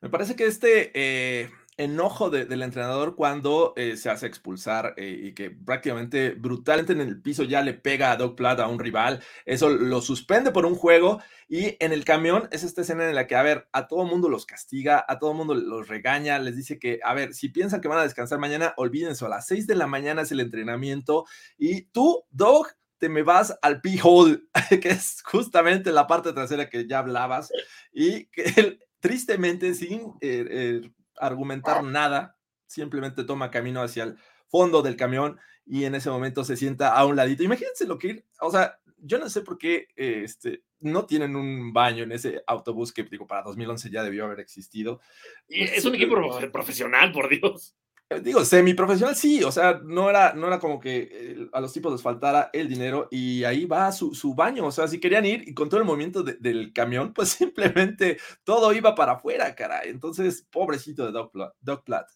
Me 0.00 0.10
parece 0.10 0.36
que 0.36 0.44
este, 0.44 0.92
eh, 0.94 1.50
enojo 1.78 2.30
del 2.30 2.62
entrenador 2.62 3.14
cuando 3.16 3.74
eh, 3.76 3.96
se 3.96 4.08
hace 4.08 4.26
expulsar 4.26 4.94
eh, 4.96 5.20
y 5.24 5.34
que 5.34 5.50
prácticamente 5.50 6.30
brutalmente 6.30 6.92
en 6.92 7.00
el 7.00 7.20
piso 7.20 7.44
ya 7.44 7.60
le 7.60 7.74
pega 7.74 8.10
a 8.10 8.16
Doug 8.16 8.34
Platt 8.34 8.60
a 8.60 8.66
un 8.66 8.78
rival. 8.78 9.22
Eso 9.44 9.68
lo 9.68 10.00
suspende 10.00 10.52
por 10.52 10.64
un 10.64 10.74
juego 10.74 11.20
y 11.48 11.76
en 11.78 11.92
el 11.92 12.04
camión 12.04 12.48
es 12.50 12.64
esta 12.64 12.80
escena 12.80 13.08
en 13.08 13.14
la 13.14 13.26
que, 13.26 13.36
a 13.36 13.42
ver, 13.42 13.68
a 13.72 13.88
todo 13.88 14.04
mundo 14.04 14.28
los 14.28 14.46
castiga, 14.46 15.04
a 15.06 15.18
todo 15.18 15.34
mundo 15.34 15.54
los 15.54 15.86
regaña, 15.88 16.38
les 16.38 16.56
dice 16.56 16.78
que, 16.78 16.98
a 17.04 17.12
ver, 17.12 17.34
si 17.34 17.50
piensan 17.50 17.80
que 17.80 17.88
van 17.88 17.98
a 17.98 18.04
descansar 18.04 18.38
mañana, 18.38 18.72
olvídense, 18.78 19.24
a 19.26 19.28
las 19.28 19.46
6 19.46 19.66
de 19.66 19.74
la 19.74 19.86
mañana 19.86 20.22
es 20.22 20.32
el 20.32 20.40
entrenamiento 20.40 21.26
y 21.58 21.82
tú, 21.82 22.24
Doug, 22.30 22.68
te 22.98 23.10
me 23.10 23.22
vas 23.22 23.56
al 23.60 23.82
P-hole, 23.82 24.44
que 24.80 24.88
es 24.88 25.22
justamente 25.22 25.92
la 25.92 26.06
parte 26.06 26.32
trasera 26.32 26.70
que 26.70 26.86
ya 26.86 27.00
hablabas, 27.00 27.52
y 27.92 28.26
que 28.26 28.44
él, 28.56 28.80
tristemente, 29.00 29.74
sin 29.74 30.14
eh, 30.22 30.80
argumentar 31.18 31.82
nada, 31.82 32.38
simplemente 32.66 33.24
toma 33.24 33.50
camino 33.50 33.82
hacia 33.82 34.04
el 34.04 34.18
fondo 34.48 34.82
del 34.82 34.96
camión 34.96 35.38
y 35.64 35.84
en 35.84 35.94
ese 35.94 36.10
momento 36.10 36.44
se 36.44 36.56
sienta 36.56 36.96
a 36.96 37.04
un 37.04 37.16
ladito. 37.16 37.42
Imagínense 37.42 37.86
lo 37.86 37.98
que, 37.98 38.24
o 38.40 38.50
sea, 38.50 38.78
yo 38.98 39.18
no 39.18 39.28
sé 39.28 39.42
por 39.42 39.58
qué 39.58 39.88
este, 39.96 40.62
no 40.80 41.06
tienen 41.06 41.36
un 41.36 41.72
baño 41.72 42.04
en 42.04 42.12
ese 42.12 42.42
autobús 42.46 42.92
que, 42.92 43.02
digo, 43.04 43.26
para 43.26 43.42
2011 43.42 43.90
ya 43.90 44.02
debió 44.02 44.24
haber 44.24 44.40
existido. 44.40 45.00
es 45.48 45.84
un 45.84 45.94
equipo 45.94 46.16
profesional, 46.52 47.12
por 47.12 47.28
Dios. 47.28 47.74
Eh, 48.08 48.20
digo, 48.20 48.44
semiprofesional, 48.44 49.16
sí, 49.16 49.42
o 49.42 49.50
sea, 49.50 49.80
no 49.82 50.08
era, 50.08 50.32
no 50.32 50.46
era 50.46 50.60
como 50.60 50.78
que 50.78 51.08
eh, 51.10 51.48
a 51.52 51.60
los 51.60 51.72
tipos 51.72 51.90
les 51.92 52.02
faltara 52.02 52.50
el 52.52 52.68
dinero 52.68 53.08
y 53.10 53.42
ahí 53.42 53.64
va 53.64 53.90
su, 53.90 54.14
su 54.14 54.32
baño, 54.34 54.66
o 54.66 54.70
sea, 54.70 54.86
si 54.86 55.00
querían 55.00 55.26
ir 55.26 55.42
y 55.48 55.54
con 55.54 55.68
todo 55.68 55.80
el 55.80 55.86
movimiento 55.86 56.22
del 56.22 56.72
camión, 56.72 57.12
pues 57.12 57.28
simplemente 57.30 58.18
todo 58.44 58.72
iba 58.72 58.94
para 58.94 59.12
afuera, 59.12 59.52
cara. 59.56 59.82
Entonces, 59.82 60.46
pobrecito 60.50 61.04
de 61.04 61.12
Doug, 61.12 61.32
Doug 61.60 61.84
Platt. 61.84 62.08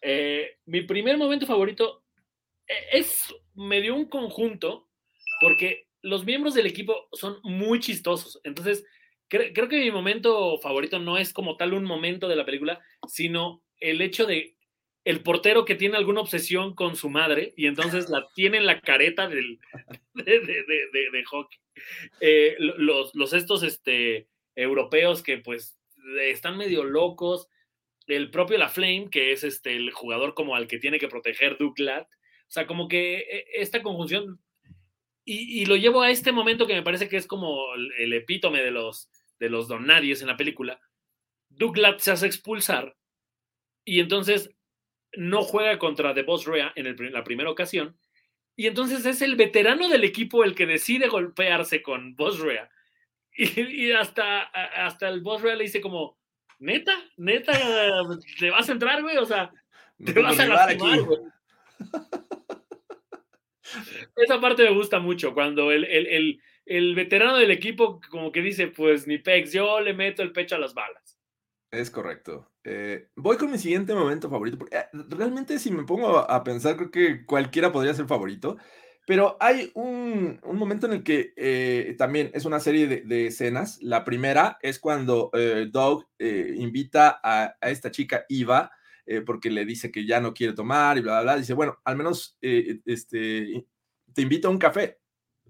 Eh, 0.00 0.58
mi 0.64 0.82
primer 0.82 1.18
momento 1.18 1.46
favorito 1.46 2.04
es 2.92 3.26
medio 3.54 3.94
un 3.94 4.06
conjunto, 4.06 4.88
porque 5.42 5.88
los 6.00 6.24
miembros 6.24 6.54
del 6.54 6.66
equipo 6.66 7.08
son 7.12 7.38
muy 7.42 7.80
chistosos. 7.80 8.40
Entonces, 8.44 8.84
creo 9.28 9.68
que 9.68 9.80
mi 9.80 9.90
momento 9.90 10.58
favorito 10.60 10.98
no 10.98 11.18
es 11.18 11.34
como 11.34 11.56
tal 11.56 11.74
un 11.74 11.84
momento 11.84 12.28
de 12.28 12.36
la 12.36 12.46
película, 12.46 12.80
sino 13.06 13.62
el 13.80 14.00
hecho 14.00 14.26
de 14.26 14.53
el 15.04 15.22
portero 15.22 15.64
que 15.64 15.74
tiene 15.74 15.96
alguna 15.96 16.22
obsesión 16.22 16.74
con 16.74 16.96
su 16.96 17.10
madre 17.10 17.52
y 17.56 17.66
entonces 17.66 18.08
la 18.08 18.26
tiene 18.34 18.56
en 18.56 18.66
la 18.66 18.80
careta 18.80 19.28
del, 19.28 19.58
de, 20.14 21.24
hockey. 21.26 21.58
Eh, 22.20 22.56
los, 22.58 23.14
los, 23.14 23.32
estos 23.32 23.62
este, 23.62 24.28
europeos 24.54 25.22
que 25.22 25.38
pues 25.38 25.78
están 26.22 26.56
medio 26.56 26.84
locos, 26.84 27.48
el 28.06 28.30
propio 28.30 28.58
La 28.58 28.68
Flame, 28.68 29.08
que 29.10 29.32
es 29.32 29.44
este, 29.44 29.76
el 29.76 29.90
jugador 29.90 30.34
como 30.34 30.56
al 30.56 30.66
que 30.66 30.78
tiene 30.78 30.98
que 30.98 31.08
proteger 31.08 31.58
Duclat, 31.58 32.06
o 32.06 32.50
sea, 32.50 32.66
como 32.66 32.88
que 32.88 33.18
eh, 33.18 33.46
esta 33.54 33.82
conjunción, 33.82 34.40
y, 35.26 35.64
lo 35.64 35.76
llevo 35.76 36.02
a 36.02 36.10
este 36.10 36.32
momento 36.32 36.66
que 36.66 36.74
me 36.74 36.82
parece 36.82 37.08
que 37.08 37.16
es 37.16 37.26
como 37.26 37.74
el, 37.74 38.12
epítome 38.12 38.62
de 38.62 38.70
los, 38.70 39.08
de 39.38 39.48
los 39.48 39.68
donadies 39.68 40.20
en 40.20 40.28
la 40.28 40.36
película, 40.36 40.80
Douglas 41.48 42.02
se 42.02 42.10
hace 42.10 42.26
expulsar 42.26 42.94
y 43.86 44.00
entonces 44.00 44.50
no 45.16 45.42
juega 45.42 45.78
contra 45.78 46.14
The 46.14 46.22
Boss 46.22 46.46
Rea 46.46 46.72
en 46.76 47.12
la 47.12 47.24
primera 47.24 47.50
ocasión. 47.50 47.96
Y 48.56 48.66
entonces 48.66 49.04
es 49.04 49.20
el 49.22 49.36
veterano 49.36 49.88
del 49.88 50.04
equipo 50.04 50.44
el 50.44 50.54
que 50.54 50.66
decide 50.66 51.08
golpearse 51.08 51.82
con 51.82 52.14
Boss 52.16 52.38
Rea. 52.40 52.70
Y, 53.36 53.90
hasta, 53.90 54.42
hasta 54.42 55.08
el 55.08 55.20
Boss 55.20 55.42
Rea 55.42 55.56
le 55.56 55.64
dice 55.64 55.80
como, 55.80 56.16
neta, 56.60 56.96
neta, 57.16 57.52
te 58.38 58.48
vas 58.50 58.68
a 58.68 58.72
entrar, 58.72 59.02
güey. 59.02 59.16
O 59.16 59.26
sea, 59.26 59.50
te 60.04 60.12
vas 60.20 60.38
a 60.38 60.46
lastimar, 60.46 61.00
güey. 61.00 61.18
Esa 64.16 64.40
parte 64.40 64.62
me 64.62 64.70
gusta 64.70 65.00
mucho, 65.00 65.34
cuando 65.34 65.72
el, 65.72 65.84
el, 65.84 66.40
el, 66.64 66.94
veterano 66.94 67.36
del 67.36 67.50
equipo 67.50 68.00
como 68.08 68.30
que 68.30 68.40
dice, 68.40 68.68
pues 68.68 69.06
ni 69.06 69.18
pex, 69.18 69.52
yo 69.52 69.80
le 69.80 69.94
meto 69.94 70.22
el 70.22 70.32
pecho 70.32 70.54
a 70.54 70.58
las 70.58 70.74
balas. 70.74 71.13
Es 71.74 71.90
correcto. 71.90 72.50
Eh, 72.62 73.08
voy 73.16 73.36
con 73.36 73.50
mi 73.50 73.58
siguiente 73.58 73.94
momento 73.94 74.30
favorito, 74.30 74.58
porque 74.58 74.76
eh, 74.76 74.86
realmente 75.08 75.58
si 75.58 75.70
me 75.70 75.82
pongo 75.82 76.18
a, 76.18 76.44
pensar, 76.44 76.76
creo 76.76 76.90
que 76.90 77.26
cualquiera 77.26 77.72
podría 77.72 77.94
ser 77.94 78.06
favorito, 78.06 78.56
pero 79.06 79.36
hay 79.40 79.72
un, 79.74 80.40
momento 80.44 80.86
en 80.86 80.92
el 80.94 81.02
que 81.02 81.34
eh, 81.36 81.94
también 81.98 82.30
es 82.32 82.44
una 82.44 82.60
serie 82.60 82.86
de, 82.86 83.26
escenas. 83.26 83.78
La 83.82 84.04
primera 84.04 84.56
es 84.62 84.78
cuando 84.78 85.30
Doug 85.70 86.06
invita 86.18 87.20
a, 87.22 87.56
a, 87.60 87.70
esta 87.70 87.90
chica 87.90 88.24
Eva, 88.28 88.70
porque 89.26 89.50
le 89.50 89.66
dice 89.66 89.90
que 89.92 90.06
ya 90.06 90.20
no 90.20 90.32
quiere 90.32 90.54
tomar 90.54 90.96
y 90.96 91.02
bla, 91.02 91.20
bla, 91.20 91.22
bla. 91.22 91.36
Dice, 91.36 91.52
bueno, 91.52 91.78
al 91.84 91.96
menos 91.96 92.38
este, 92.40 93.66
te 94.14 94.22
invito 94.22 94.48
a 94.48 94.52
un 94.52 94.58
café. 94.58 95.00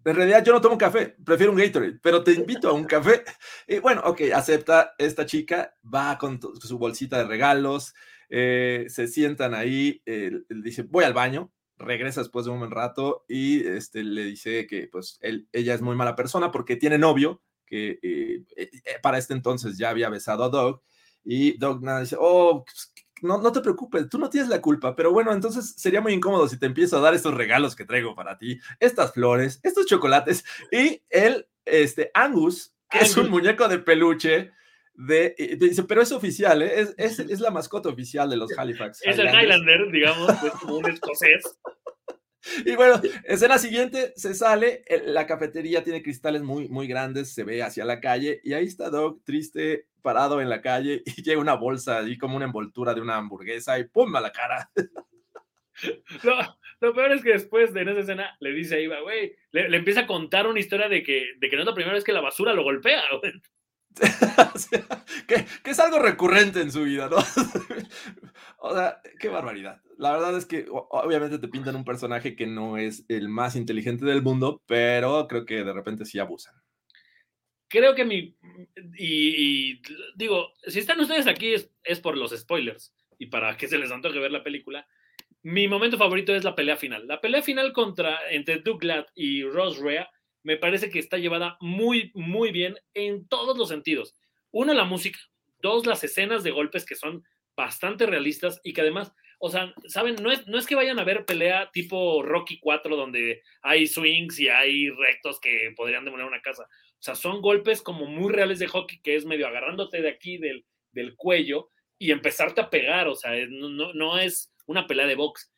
En 0.05 0.17
realidad 0.17 0.45
yo 0.45 0.53
no 0.53 0.61
tomo 0.61 0.77
café, 0.77 1.17
prefiero 1.25 1.53
un 1.53 1.59
Gatorade, 1.59 1.99
pero 2.03 2.23
te 2.23 2.33
invito 2.33 2.69
a 2.69 2.73
un 2.73 2.85
café. 2.85 3.25
Y 3.67 3.79
bueno, 3.79 4.03
ok, 4.05 4.23
acepta 4.35 4.95
esta 4.99 5.25
chica, 5.25 5.75
va 5.83 6.19
con 6.19 6.41
su 6.41 6.79
bolsita 6.79 7.19
de 7.19 7.25
regalos, 7.25 7.95
eh, 8.29 8.87
se 8.89 9.07
sientan 9.07 9.55
ahí, 9.55 10.03
eh, 10.07 10.31
dice, 10.49 10.83
voy 10.83 11.05
al 11.05 11.15
baño, 11.15 11.53
regresa 11.79 12.21
después 12.21 12.45
de 12.45 12.53
un 12.53 12.59
buen 12.59 12.71
rato 12.71 13.25
y 13.29 13.67
este, 13.67 14.05
le 14.05 14.25
dice 14.25 14.67
que 14.67 14.89
pues 14.89 15.19
ella 15.53 15.75
es 15.75 15.83
muy 15.83 15.97
mala 15.97 16.17
persona 16.17 16.51
porque 16.51 16.77
tiene 16.77 16.99
novio, 16.99 17.43
que 17.67 17.99
eh, 18.03 18.45
para 19.03 19.19
este 19.19 19.35
entonces 19.35 19.79
ya 19.79 19.91
había 19.91 20.11
besado 20.11 20.45
a 20.45 20.49
Doug, 20.49 20.83
y 21.25 21.57
Doug 21.57 21.83
nada 21.83 22.01
dice, 22.01 22.17
oh, 22.19 22.65
pues, 22.65 22.93
no, 23.25 23.39
no 23.39 23.53
te 23.53 23.61
preocupes, 23.61 24.09
tú 24.09 24.19
no 24.19 24.29
tienes 24.29 24.51
la 24.51 24.61
culpa, 24.61 24.95
pero 24.95 25.11
bueno, 25.11 25.33
entonces 25.33 25.75
sería 25.77 26.01
muy 26.01 26.13
incómodo 26.13 26.47
si 26.47 26.59
te 26.59 26.67
empiezo 26.67 26.99
a 26.99 27.01
dar 27.01 27.15
estos 27.15 27.35
regalos 27.35 27.75
que 27.75 27.85
traigo 27.85 28.15
para 28.15 28.37
ti, 28.37 28.61
estas 28.81 29.15
flores, 29.15 29.61
estos 29.63 29.87
chocolates, 29.87 30.45
y 30.71 31.03
el, 31.09 31.47
este, 31.65 32.11
Angus, 32.13 32.75
que 32.91 32.99
es 32.99 33.17
un 33.17 33.31
muñeco 33.31 33.67
de 33.67 33.79
peluche, 33.79 34.53
de, 34.93 35.35
dice, 35.59 35.85
pero 35.85 36.03
es 36.03 36.13
oficial, 36.13 36.63
¿eh? 36.63 36.81
es, 36.81 36.95
es, 36.99 37.19
es, 37.19 37.41
la 37.41 37.51
mascota 37.51 37.89
oficial 37.89 38.29
de 38.29 38.37
los 38.37 38.57
Halifax. 38.57 39.01
Es 39.03 39.19
el 39.19 39.27
Highlander, 39.27 39.91
digamos, 39.91 40.31
es 40.45 40.53
como 40.53 40.77
un 40.77 40.91
escocés. 40.91 41.59
Y 42.67 42.77
bueno, 42.77 43.01
escena 43.25 43.59
siguiente, 43.59 44.13
se 44.17 44.35
sale, 44.35 44.85
la 45.07 45.27
cafetería 45.27 45.83
tiene 45.83 46.03
cristales 46.03 46.43
muy, 46.43 46.69
muy 46.69 46.87
grandes, 46.87 47.33
se 47.33 47.45
ve 47.45 47.63
hacia 47.63 47.85
la 47.85 48.01
calle 48.01 48.41
y 48.45 48.53
ahí 48.53 48.67
está 48.67 48.91
Doug 48.91 49.23
triste, 49.25 49.87
parado 50.03 50.41
en 50.41 50.49
la 50.49 50.61
calle 50.61 51.03
y 51.07 51.23
llega 51.23 51.41
una 51.41 51.55
bolsa 51.55 51.99
ahí 51.99 52.19
como 52.19 52.37
una 52.37 52.47
envoltura 52.47 52.95
de 52.95 53.01
una 53.01 53.17
hamburguesa 53.17 53.79
y 53.79 53.85
¡pum! 53.85 54.15
a 54.17 54.21
la 54.21 54.33
cara. 54.33 54.71
Lo, 56.81 56.95
peor 56.95 57.13
es 57.13 57.23
que 57.23 57.33
después 57.33 57.73
de 57.73 57.83
esa 57.83 57.99
escena 57.99 58.37
le 58.41 58.53
dice 58.53 58.77
a 58.77 58.81
Iva, 58.81 59.01
güey, 59.01 59.35
le, 59.53 59.77
empieza 59.77 60.01
a 60.01 60.07
contar 60.07 60.47
una 60.47 60.61
historia 60.61 60.89
de 60.89 61.03
que, 61.03 61.31
de 61.39 61.49
que 61.49 61.57
no 61.57 61.63
es 61.63 61.67
la 61.67 61.75
primera 61.75 61.95
vez 61.95 62.05
que 62.05 62.13
la 62.13 62.21
basura 62.21 62.53
lo 62.53 62.63
golpea, 62.63 63.03
que, 65.29 65.47
es 65.65 65.79
algo 65.79 65.99
recurrente 65.99 66.61
en 66.61 66.73
su 66.73 66.83
vida, 66.83 67.09
¿no? 67.09 67.17
o 68.59 68.75
sea, 68.75 69.01
qué 69.21 69.29
barbaridad. 69.29 69.81
La 69.99 70.13
verdad 70.13 70.37
es 70.37 70.47
que 70.47 70.67
obviamente 70.69 71.39
te 71.39 71.49
pintan 71.49 71.77
un 71.77 71.85
personaje 71.85 72.35
que 72.35 72.47
no 72.47 72.77
es 72.77 73.05
el 73.09 73.29
más 73.29 73.55
inteligente 73.55 74.05
del 74.05 74.23
mundo, 74.23 74.63
pero 74.67 75.29
creo 75.29 75.45
que 75.45 75.63
de 75.63 75.73
repente 75.73 76.05
sí 76.05 76.19
abusan. 76.19 76.55
Creo 77.69 77.95
que 77.95 78.05
mi... 78.05 78.37
Y, 78.99 79.81
digo, 80.17 80.53
si 80.67 80.81
están 80.81 81.01
ustedes 81.01 81.27
aquí 81.27 81.55
es, 81.55 81.71
es, 81.85 82.01
por 82.01 82.17
los 82.17 82.37
spoilers 82.37 82.95
y 83.19 83.27
para 83.27 83.57
que 83.57 83.69
se 83.69 83.79
les 83.79 83.93
antoje 83.93 84.19
ver 84.19 84.33
la 84.33 84.45
película. 84.45 84.87
Mi 85.43 85.69
momento 85.69 85.99
favorito 85.99 86.35
es 86.35 86.43
la 86.43 86.55
pelea 86.55 86.77
final. 86.77 87.07
La 87.07 87.21
pelea 87.21 87.43
final 87.43 87.73
contra 87.73 88.19
entre 88.31 88.59
Douglas 88.59 89.07
y 89.15 89.45
Rose 89.45 89.81
Rea 89.83 90.09
me 90.45 90.57
parece 90.59 90.91
que 90.91 90.99
está 90.99 91.17
llevada 91.19 91.57
muy, 91.61 92.13
muy 92.15 92.53
bien 92.53 92.77
en 92.93 93.27
todos 93.27 93.59
los 93.59 93.71
sentidos. 93.71 94.15
Uno, 94.53 94.75
la 94.75 94.85
música. 94.85 95.19
Dos, 95.59 95.87
las 95.87 96.05
escenas 96.05 96.45
de 96.45 96.51
golpes 96.51 96.85
que 96.85 96.95
son 96.95 97.25
bastante 97.57 98.07
realistas 98.07 98.61
y 98.63 98.75
que 98.75 98.83
además, 98.83 99.13
o 99.39 99.49
sea, 99.49 99.75
saben, 99.87 100.17
no 100.23 100.31
es, 100.31 100.47
no 100.47 100.59
es 100.59 100.67
que 100.67 100.75
vayan 100.75 100.99
a 100.99 101.05
ver 101.05 101.25
pelea 101.25 101.71
tipo 101.73 102.23
Rocky 102.23 102.61
4 102.61 102.95
donde 102.95 103.43
hay 103.63 103.87
swings 103.87 104.39
y 104.39 104.49
hay 104.49 104.91
rectos 104.91 105.41
que 105.41 105.73
podrían 105.75 106.05
demoler 106.05 106.27
una 106.27 106.43
casa. 106.43 106.65
O 106.65 107.03
sea, 107.03 107.15
son 107.15 107.41
golpes 107.41 107.81
como 107.81 108.05
muy 108.07 108.31
reales 108.31 108.59
de 108.59 108.69
hockey 108.69 109.01
que 109.01 109.17
es 109.17 109.25
medio 109.25 109.47
agarrándote 109.47 110.03
de 110.03 110.11
aquí 110.11 110.37
del, 110.37 110.67
del 110.93 111.17
cuello 111.17 111.71
y 111.99 112.11
empezarte 112.11 112.61
a 112.61 112.69
pegar. 112.69 113.09
O 113.09 113.15
sea, 113.15 113.33
no, 113.49 113.71
no, 113.71 113.95
no 113.95 114.19
es 114.19 114.53
una 114.67 114.87
pelea 114.87 115.07
de 115.07 115.15
box. 115.15 115.51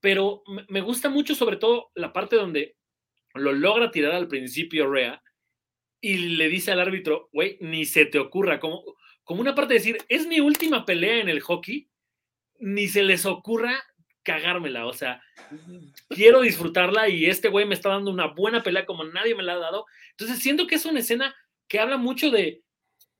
Pero 0.00 0.42
me 0.68 0.80
gusta 0.80 1.08
mucho 1.08 1.36
sobre 1.36 1.56
todo 1.56 1.90
la 1.94 2.12
parte 2.12 2.36
donde 2.36 2.77
lo 3.34 3.52
logra 3.52 3.90
tirar 3.90 4.12
al 4.12 4.28
principio 4.28 4.90
Rea 4.90 5.22
y 6.00 6.18
le 6.36 6.48
dice 6.48 6.72
al 6.72 6.80
árbitro, 6.80 7.28
güey, 7.32 7.58
ni 7.60 7.84
se 7.84 8.06
te 8.06 8.18
ocurra, 8.18 8.60
como, 8.60 8.82
como 9.24 9.40
una 9.40 9.54
parte 9.54 9.74
de 9.74 9.80
decir, 9.80 9.98
es 10.08 10.26
mi 10.26 10.40
última 10.40 10.84
pelea 10.84 11.20
en 11.20 11.28
el 11.28 11.40
hockey, 11.40 11.88
ni 12.60 12.88
se 12.88 13.02
les 13.02 13.26
ocurra 13.26 13.82
cagármela, 14.22 14.86
o 14.86 14.92
sea, 14.92 15.22
quiero 16.10 16.42
disfrutarla 16.42 17.08
y 17.08 17.26
este 17.26 17.48
güey 17.48 17.64
me 17.64 17.74
está 17.74 17.88
dando 17.88 18.10
una 18.10 18.26
buena 18.26 18.62
pelea 18.62 18.84
como 18.84 19.04
nadie 19.04 19.34
me 19.34 19.42
la 19.42 19.54
ha 19.54 19.58
dado. 19.58 19.86
Entonces 20.10 20.40
siento 20.40 20.66
que 20.66 20.74
es 20.74 20.84
una 20.84 21.00
escena 21.00 21.34
que 21.66 21.78
habla 21.78 21.96
mucho 21.96 22.30
de 22.30 22.62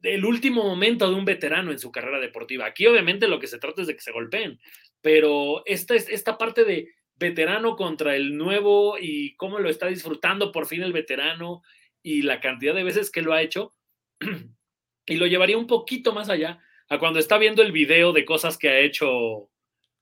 del 0.01 0.25
último 0.25 0.63
momento 0.63 1.09
de 1.09 1.17
un 1.17 1.25
veterano 1.25 1.73
en 1.73 1.79
su 1.79 1.91
carrera 1.91 2.21
deportiva. 2.21 2.67
Aquí 2.67 2.87
obviamente 2.87 3.27
lo 3.27 3.41
que 3.41 3.49
se 3.49 3.59
trata 3.59 3.81
es 3.81 3.89
de 3.89 3.95
que 3.95 4.01
se 4.01 4.13
golpeen, 4.13 4.61
pero 5.01 5.63
esta, 5.67 5.95
esta 5.95 6.39
parte 6.39 6.65
de 6.65 6.89
veterano 7.19 7.77
contra 7.77 8.17
el 8.17 8.37
nuevo 8.37 8.97
y 8.99 9.35
cómo 9.37 9.59
lo 9.59 9.69
está 9.69 9.87
disfrutando 9.87 10.53
por 10.53 10.67
fin 10.67 10.83
el 10.83 10.93
veterano 10.93 11.63
y 12.03 12.23
la 12.23 12.41
cantidad 12.41 12.75
de 12.75 12.85
veces 12.85 13.11
que 13.11 13.23
lo 13.23 13.33
ha 13.33 13.43
hecho, 13.43 13.73
y 15.07 15.17
lo 15.17 15.27
llevaría 15.27 15.59
un 15.59 15.67
poquito 15.67 16.13
más 16.13 16.29
allá 16.29 16.61
a 16.89 16.99
cuando 16.99 17.19
está 17.19 17.39
viendo 17.39 17.63
el 17.63 17.73
video 17.73 18.13
de 18.13 18.25
cosas 18.25 18.57
que 18.57 18.69
ha 18.69 18.79
hecho 18.79 19.51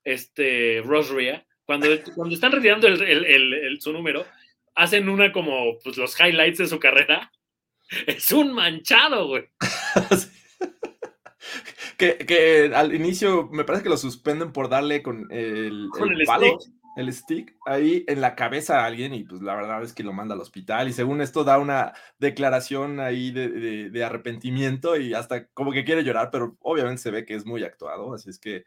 este 0.05 0.83
Ross 0.85 1.13
cuando, 1.65 1.89
cuando 2.15 2.35
están 2.35 2.53
retirando 2.53 2.87
el, 2.87 3.79
su 3.81 3.93
número, 3.93 4.25
hacen 4.75 5.09
una 5.09 5.33
como 5.33 5.79
pues, 5.83 5.97
los 5.97 6.19
highlights 6.19 6.59
de 6.59 6.69
su 6.69 6.79
carrera. 6.79 7.33
Es 8.07 8.33
un 8.33 8.53
manchado, 8.53 9.29
güey. 9.29 9.45
que, 11.99 12.73
al 12.75 12.95
inicio 12.95 13.49
me 13.53 13.65
parece 13.65 13.85
que 13.85 13.91
lo 13.91 13.97
suspenden 13.97 14.53
por 14.53 14.69
darle 14.69 15.03
con 15.03 15.29
el, 15.31 15.89
palo 16.27 16.59
el 16.97 17.13
stick 17.13 17.55
ahí 17.67 18.05
en 18.09 18.23
la 18.23 18.35
cabeza 18.35 18.81
a 18.81 18.87
alguien 18.87 19.15
y 19.15 19.23
pues 19.23 19.43
la 19.43 19.55
verdad 19.55 19.83
es 19.83 19.93
que 19.93 20.03
lo 20.03 20.15
manda 20.15 20.35
al 20.35 20.41
hospital 20.41 20.89
y 20.89 20.93
según 20.95 21.21
esto 21.21 21.45
da 21.45 21.59
una 21.59 21.93
declaración 22.19 23.01
ahí 23.01 23.31
de, 23.31 24.05
arrepentimiento 24.05 24.97
y 24.97 25.13
hasta 25.13 25.47
como 25.49 25.73
que 25.73 25.85
quiere 25.85 26.03
llorar, 26.03 26.31
pero 26.33 26.57
obviamente 26.61 27.03
se 27.03 27.11
ve 27.11 27.27
que 27.27 27.35
es 27.35 27.45
muy 27.45 27.63
actuado, 27.65 28.15
así 28.15 28.31
es 28.31 28.39
que, 28.39 28.65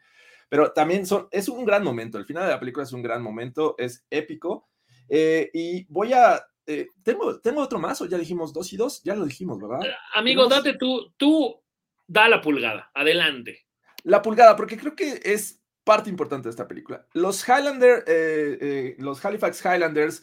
pero 0.48 0.72
también 0.72 1.06
son, 1.06 1.28
es 1.32 1.48
un 1.48 1.64
gran 1.64 1.82
momento, 1.82 2.18
el 2.18 2.24
final 2.24 2.44
de 2.44 2.50
la 2.50 2.60
película 2.60 2.84
es 2.84 2.92
un 2.92 3.02
gran 3.02 3.20
momento, 3.20 3.74
es 3.78 4.06
épico 4.10 4.68
eh, 5.08 5.50
y 5.52 5.84
voy 5.92 6.12
a, 6.12 6.40
eh, 6.66 6.86
tengo, 7.02 7.40
tengo 7.40 7.62
otro 7.62 7.80
más 7.80 8.00
o 8.00 8.06
ya 8.06 8.16
dijimos 8.16 8.52
dos 8.52 8.72
y 8.72 8.76
dos, 8.76 9.02
ya 9.02 9.16
lo 9.16 9.24
dijimos, 9.24 9.58
¿verdad? 9.60 9.84
Eh, 9.84 9.94
amigo, 10.14 10.46
date 10.46 10.74
tú, 10.74 11.12
tú 11.16 11.60
da 12.06 12.28
la 12.28 12.40
pulgada, 12.40 12.92
adelante. 12.94 13.66
La 14.04 14.22
pulgada, 14.22 14.54
porque 14.56 14.76
creo 14.76 14.94
que 14.94 15.20
es 15.24 15.59
parte 15.90 16.08
importante 16.08 16.46
de 16.46 16.50
esta 16.50 16.68
película. 16.68 17.04
Los 17.14 17.42
Highlander, 17.48 18.04
eh, 18.06 18.58
eh, 18.60 18.96
los 18.98 19.24
Halifax 19.24 19.60
Highlanders 19.64 20.22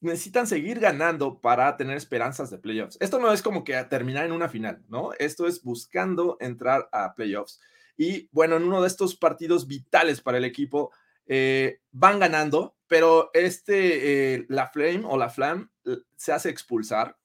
necesitan 0.00 0.46
seguir 0.46 0.78
ganando 0.78 1.40
para 1.40 1.76
tener 1.76 1.96
esperanzas 1.96 2.48
de 2.48 2.58
playoffs. 2.58 2.96
Esto 3.00 3.18
no 3.18 3.32
es 3.32 3.42
como 3.42 3.64
que 3.64 3.74
terminar 3.90 4.24
en 4.24 4.30
una 4.30 4.48
final, 4.48 4.84
¿no? 4.88 5.10
Esto 5.18 5.48
es 5.48 5.64
buscando 5.64 6.36
entrar 6.38 6.88
a 6.92 7.16
playoffs. 7.16 7.60
Y 7.96 8.28
bueno, 8.30 8.54
en 8.54 8.62
uno 8.62 8.82
de 8.82 8.86
estos 8.86 9.16
partidos 9.16 9.66
vitales 9.66 10.20
para 10.20 10.38
el 10.38 10.44
equipo, 10.44 10.92
eh, 11.26 11.80
van 11.90 12.20
ganando, 12.20 12.76
pero 12.86 13.30
este, 13.34 14.46
la 14.48 14.68
Flame 14.68 15.02
o 15.02 15.18
la 15.18 15.28
Flam 15.28 15.72
se 16.14 16.32
hace 16.32 16.50
expulsar 16.50 17.16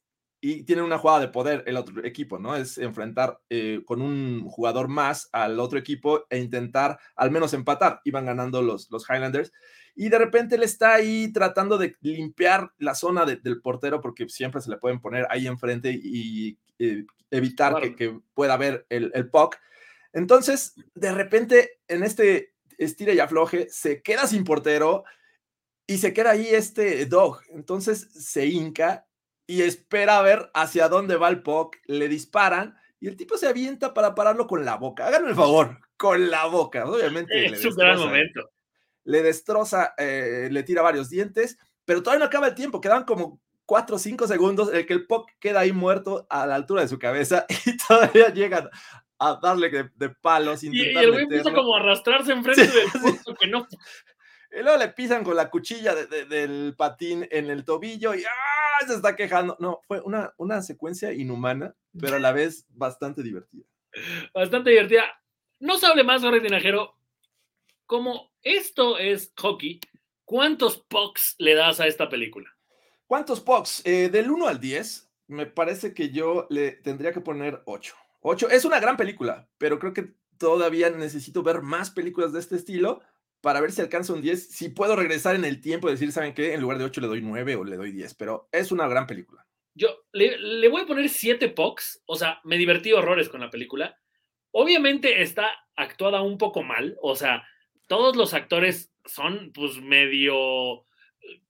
y 0.47 0.61
tienen 0.61 0.85
una 0.85 0.99
jugada 0.99 1.21
de 1.21 1.29
poder 1.29 1.63
el 1.65 1.75
otro 1.75 2.05
equipo, 2.05 2.37
¿no? 2.37 2.55
Es 2.55 2.77
enfrentar 2.77 3.39
eh, 3.49 3.81
con 3.83 3.99
un 3.99 4.47
jugador 4.47 4.89
más 4.89 5.27
al 5.31 5.59
otro 5.59 5.79
equipo 5.79 6.27
e 6.29 6.37
intentar 6.37 6.99
al 7.15 7.31
menos 7.31 7.55
empatar. 7.55 7.99
Iban 8.03 8.27
ganando 8.27 8.61
los, 8.61 8.91
los 8.91 9.09
Highlanders 9.09 9.51
y 9.95 10.09
de 10.09 10.19
repente 10.19 10.53
él 10.53 10.61
está 10.61 10.93
ahí 10.93 11.33
tratando 11.33 11.79
de 11.79 11.97
limpiar 12.01 12.71
la 12.77 12.93
zona 12.93 13.25
del 13.25 13.59
portero 13.59 14.01
porque 14.01 14.29
siempre 14.29 14.61
se 14.61 14.69
le 14.69 14.77
pueden 14.77 15.01
poner 15.01 15.25
ahí 15.31 15.47
enfrente 15.47 15.89
y, 15.91 16.59
eh, 16.77 17.05
evitar 17.31 17.95
que, 17.95 18.19
pueda 18.35 18.55
ver 18.55 18.85
el, 18.89 19.11
el 19.15 19.27
puck. 19.31 19.55
Entonces, 20.13 20.75
de 20.93 21.11
repente, 21.11 21.79
en 21.87 22.03
este 22.03 22.53
estira 22.77 23.13
y 23.13 23.19
afloje, 23.19 23.67
se 23.71 24.03
queda 24.03 24.27
sin 24.27 24.43
portero 24.43 25.05
y 25.87 25.97
se 25.97 26.13
queda 26.13 26.31
ahí 26.31 26.49
este 26.49 27.07
dog. 27.07 27.41
Entonces 27.49 28.09
se 28.13 28.45
hinca 28.45 29.07
y 29.47 29.61
espera 29.61 30.17
a 30.17 30.21
ver 30.21 30.49
hacia 30.53 30.89
dónde 30.89 31.17
va 31.17 31.29
el 31.29 31.43
puck, 31.43 31.77
le 31.85 32.07
disparan 32.07 32.75
y 32.99 33.07
el 33.07 33.15
tipo 33.15 33.37
se 33.37 33.47
avienta 33.47 33.93
para 33.93 34.15
pararlo 34.15 34.47
con 34.47 34.65
la 34.65 34.77
boca. 34.77 35.07
Háganme 35.07 35.29
el 35.29 35.35
favor, 35.35 35.79
con 35.97 36.29
la 36.29 36.45
boca. 36.45 36.85
Obviamente. 36.85 37.45
Es 37.45 37.63
un 37.65 37.75
gran 37.75 37.99
momento. 37.99 38.49
Le 39.03 39.21
destroza, 39.21 39.93
eh, 39.97 40.47
le 40.51 40.63
tira 40.63 40.81
varios 40.81 41.09
dientes, 41.09 41.57
pero 41.85 42.01
todavía 42.01 42.21
no 42.21 42.25
acaba 42.25 42.47
el 42.47 42.55
tiempo. 42.55 42.81
Quedan 42.81 43.03
como 43.03 43.39
cuatro 43.65 43.97
o 43.97 43.99
cinco 43.99 44.27
segundos 44.27 44.69
en 44.69 44.77
el 44.77 44.85
que 44.85 44.93
el 44.93 45.05
puck 45.05 45.29
queda 45.39 45.59
ahí 45.59 45.71
muerto 45.71 46.25
a 46.29 46.47
la 46.47 46.55
altura 46.55 46.81
de 46.81 46.87
su 46.87 46.97
cabeza 46.97 47.45
y 47.65 47.77
todavía 47.77 48.29
llegan 48.29 48.69
a 49.19 49.39
darle 49.41 49.91
de, 49.95 50.09
palos. 50.09 50.63
Y, 50.63 50.69
y, 50.75 50.97
el 50.97 51.11
güey 51.11 51.23
empieza 51.23 51.53
como 51.53 51.75
a 51.75 51.79
arrastrarse 51.79 52.31
enfrente 52.31 52.67
del 52.67 52.87
puck 53.23 53.37
que 53.39 53.47
no. 53.47 53.67
Y 54.51 54.63
luego 54.63 54.77
le 54.77 54.87
pisan 54.89 55.23
con 55.23 55.35
la 55.35 55.49
cuchilla 55.49 55.93
del 55.93 56.75
patín 56.77 57.27
en 57.29 57.49
el 57.49 57.65
tobillo 57.65 58.15
y 58.15 58.23
¡ah! 58.23 58.54
Se 58.87 58.95
está 58.95 59.15
quejando. 59.15 59.57
No, 59.59 59.81
fue 59.87 60.01
una, 60.01 60.33
una 60.37 60.61
secuencia 60.61 61.13
inhumana, 61.13 61.75
pero 61.99 62.15
a 62.17 62.19
la 62.19 62.31
vez 62.31 62.65
bastante 62.69 63.23
divertida. 63.23 63.65
Bastante 64.33 64.71
divertida. 64.71 65.03
No 65.59 65.77
se 65.77 65.85
hable 65.85 66.03
más, 66.03 66.21
Jorge 66.21 66.41
Tinajero. 66.41 66.95
Como 67.85 68.31
esto 68.41 68.97
es 68.97 69.31
hockey, 69.37 69.79
¿cuántos 70.23 70.77
pucks 70.77 71.35
le 71.37 71.55
das 71.55 71.79
a 71.79 71.87
esta 71.87 72.09
película? 72.09 72.49
¿Cuántos 73.07 73.39
pucks? 73.39 73.85
Eh, 73.85 74.09
del 74.09 74.31
1 74.31 74.47
al 74.47 74.59
10, 74.59 75.11
me 75.27 75.45
parece 75.45 75.93
que 75.93 76.09
yo 76.09 76.47
le 76.49 76.71
tendría 76.71 77.13
que 77.13 77.21
poner 77.21 77.61
8. 77.65 77.95
8 78.21 78.49
es 78.49 78.65
una 78.65 78.79
gran 78.79 78.97
película, 78.97 79.47
pero 79.57 79.77
creo 79.77 79.93
que 79.93 80.15
todavía 80.37 80.89
necesito 80.89 81.43
ver 81.43 81.61
más 81.61 81.91
películas 81.91 82.33
de 82.33 82.39
este 82.39 82.55
estilo 82.55 83.01
para 83.45 83.61
ver 83.61 83.71
si 83.71 83.79
alcanza 83.79 84.11
un 84.11 84.23
10. 84.23 84.49
Si 84.49 84.69
puedo 84.69 84.95
regresar 84.95 85.35
en 85.35 85.45
el 85.45 85.61
tiempo 85.61 85.87
y 85.87 85.91
decir, 85.91 86.11
¿saben 86.11 86.33
qué? 86.33 86.55
En 86.55 86.61
lugar 86.61 86.79
de 86.79 86.85
8 86.85 86.99
le 86.99 87.05
doy 87.05 87.21
9 87.21 87.55
o 87.57 87.63
le 87.63 87.77
doy 87.77 87.91
10, 87.91 88.15
pero 88.15 88.49
es 88.51 88.71
una 88.71 88.87
gran 88.87 89.05
película. 89.05 89.45
Yo 89.75 90.03
le, 90.13 90.67
voy 90.67 90.81
a 90.81 90.87
poner 90.87 91.07
7 91.07 91.49
POCs, 91.49 92.01
o 92.07 92.15
sea, 92.15 92.41
me 92.43 92.57
divertí 92.57 92.91
horrores 92.91 93.29
con 93.29 93.41
la 93.41 93.51
película. 93.51 93.99
Obviamente 94.49 95.21
está 95.21 95.51
actuada 95.75 96.23
un 96.23 96.39
poco 96.39 96.63
mal, 96.63 96.97
o 97.03 97.15
sea, 97.15 97.47
todos 97.87 98.15
los 98.15 98.33
actores 98.33 98.91
son 99.05 99.51
pues 99.53 99.79
medio 99.79 100.87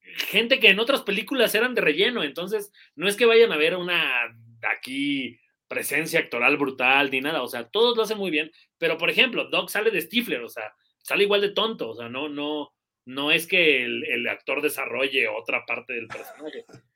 gente 0.01 0.59
que 0.59 0.71
en 0.71 0.81
otras 0.81 1.03
películas 1.03 1.55
eran 1.55 1.75
de 1.75 1.81
relleno, 1.81 2.23
entonces 2.23 2.73
no 2.95 3.07
es 3.07 3.15
que 3.15 3.25
vayan 3.25 3.53
a 3.53 3.57
ver 3.57 3.77
una 3.77 4.35
aquí 4.69 5.39
presencia 5.69 6.19
actoral 6.19 6.57
brutal 6.57 7.09
ni 7.09 7.21
nada, 7.21 7.41
o 7.41 7.47
sea, 7.47 7.69
todos 7.69 7.95
lo 7.95 8.03
hacen 8.03 8.17
muy 8.17 8.31
bien, 8.31 8.51
pero 8.77 8.97
por 8.97 9.09
ejemplo, 9.09 9.49
Doc 9.49 9.69
sale 9.69 9.91
de 9.91 10.01
Stifler, 10.01 10.41
o 10.43 10.49
sea, 10.49 10.73
sale 11.05 11.23
igual 11.23 11.41
de 11.41 11.49
tonto, 11.49 11.91
o 11.91 11.95
sea, 11.95 12.09
no, 12.09 12.29
no, 12.29 12.73
no 13.05 13.31
es 13.31 13.45
que 13.45 13.83
el, 13.85 14.27
actor 14.27 14.63
desarrolle 14.63 15.27
otra 15.27 15.63
parte 15.65 15.93
del 15.93 16.07
personaje. 16.07 16.65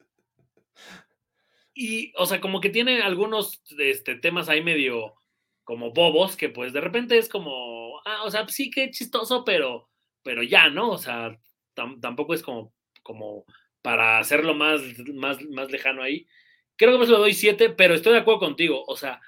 Y, 1.82 2.12
o 2.18 2.26
sea, 2.26 2.42
como 2.42 2.60
que 2.60 2.70
tiene 2.70 3.02
algunos 3.02 3.62
este, 3.78 4.16
temas 4.16 4.50
ahí 4.50 4.62
medio 4.62 5.14
como 5.64 5.94
bobos, 5.94 6.36
que 6.36 6.50
pues 6.50 6.74
de 6.74 6.82
repente 6.82 7.18
es 7.18 7.30
como, 7.30 8.02
ah, 8.04 8.24
o 8.26 8.32
sea, 8.32 8.46
sí 8.50 8.70
que 8.70 8.92
chistoso, 8.92 9.46
pero, 9.46 9.88
pero 10.22 10.44
ya, 10.44 10.70
¿no? 10.70 10.90
O 10.90 10.98
sea, 10.98 11.40
tampoco 12.02 12.34
es 12.34 12.44
como, 12.44 12.74
como 13.02 13.46
para 13.82 14.20
hacerlo 14.20 14.54
más, 14.56 14.82
más, 15.14 15.42
más 15.44 15.72
lejano 15.72 16.04
ahí. 16.04 16.28
Creo 16.76 16.92
que 16.92 16.98
pues 16.98 17.10
le 17.10 17.16
doy 17.16 17.34
siete, 17.34 17.70
pero 17.70 17.94
estoy 17.94 18.12
de 18.12 18.20
acuerdo 18.20 18.42
contigo. 18.42 18.84
O 18.86 18.98
sea, 18.98 19.22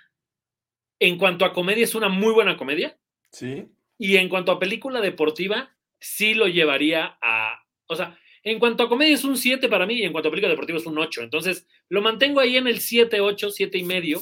en 1.00 1.18
cuanto 1.18 1.46
a 1.46 1.54
comedia, 1.54 1.86
es 1.86 1.96
una 1.96 2.10
muy 2.10 2.34
buena 2.34 2.58
comedia. 2.58 2.98
Sí. 3.32 3.66
Y 4.04 4.18
en 4.18 4.30
cuanto 4.30 4.52
a 4.52 4.58
película 4.58 5.00
deportiva, 5.00 5.76
sí 6.00 6.34
lo 6.34 6.48
llevaría 6.48 7.20
a. 7.22 7.60
O 7.86 7.96
sea, 7.96 8.18
en 8.42 8.58
cuanto 8.58 8.82
a 8.82 8.90
comedia 8.90 9.14
es 9.14 9.24
un 9.24 9.38
7 9.38 9.70
para 9.70 9.86
mí 9.86 9.94
y 9.94 10.04
en 10.04 10.12
cuanto 10.12 10.30
a 10.30 10.32
película 10.32 10.50
deportiva 10.50 10.80
es 10.80 10.88
un 10.88 10.98
8. 10.98 11.22
Entonces, 11.22 11.68
lo 11.88 12.02
mantengo 12.02 12.40
ahí 12.40 12.58
en 12.58 12.66
el 12.66 12.80
7, 12.80 13.22
8, 13.22 13.52
7 13.52 13.78
y 13.78 13.84
medio. 13.84 14.20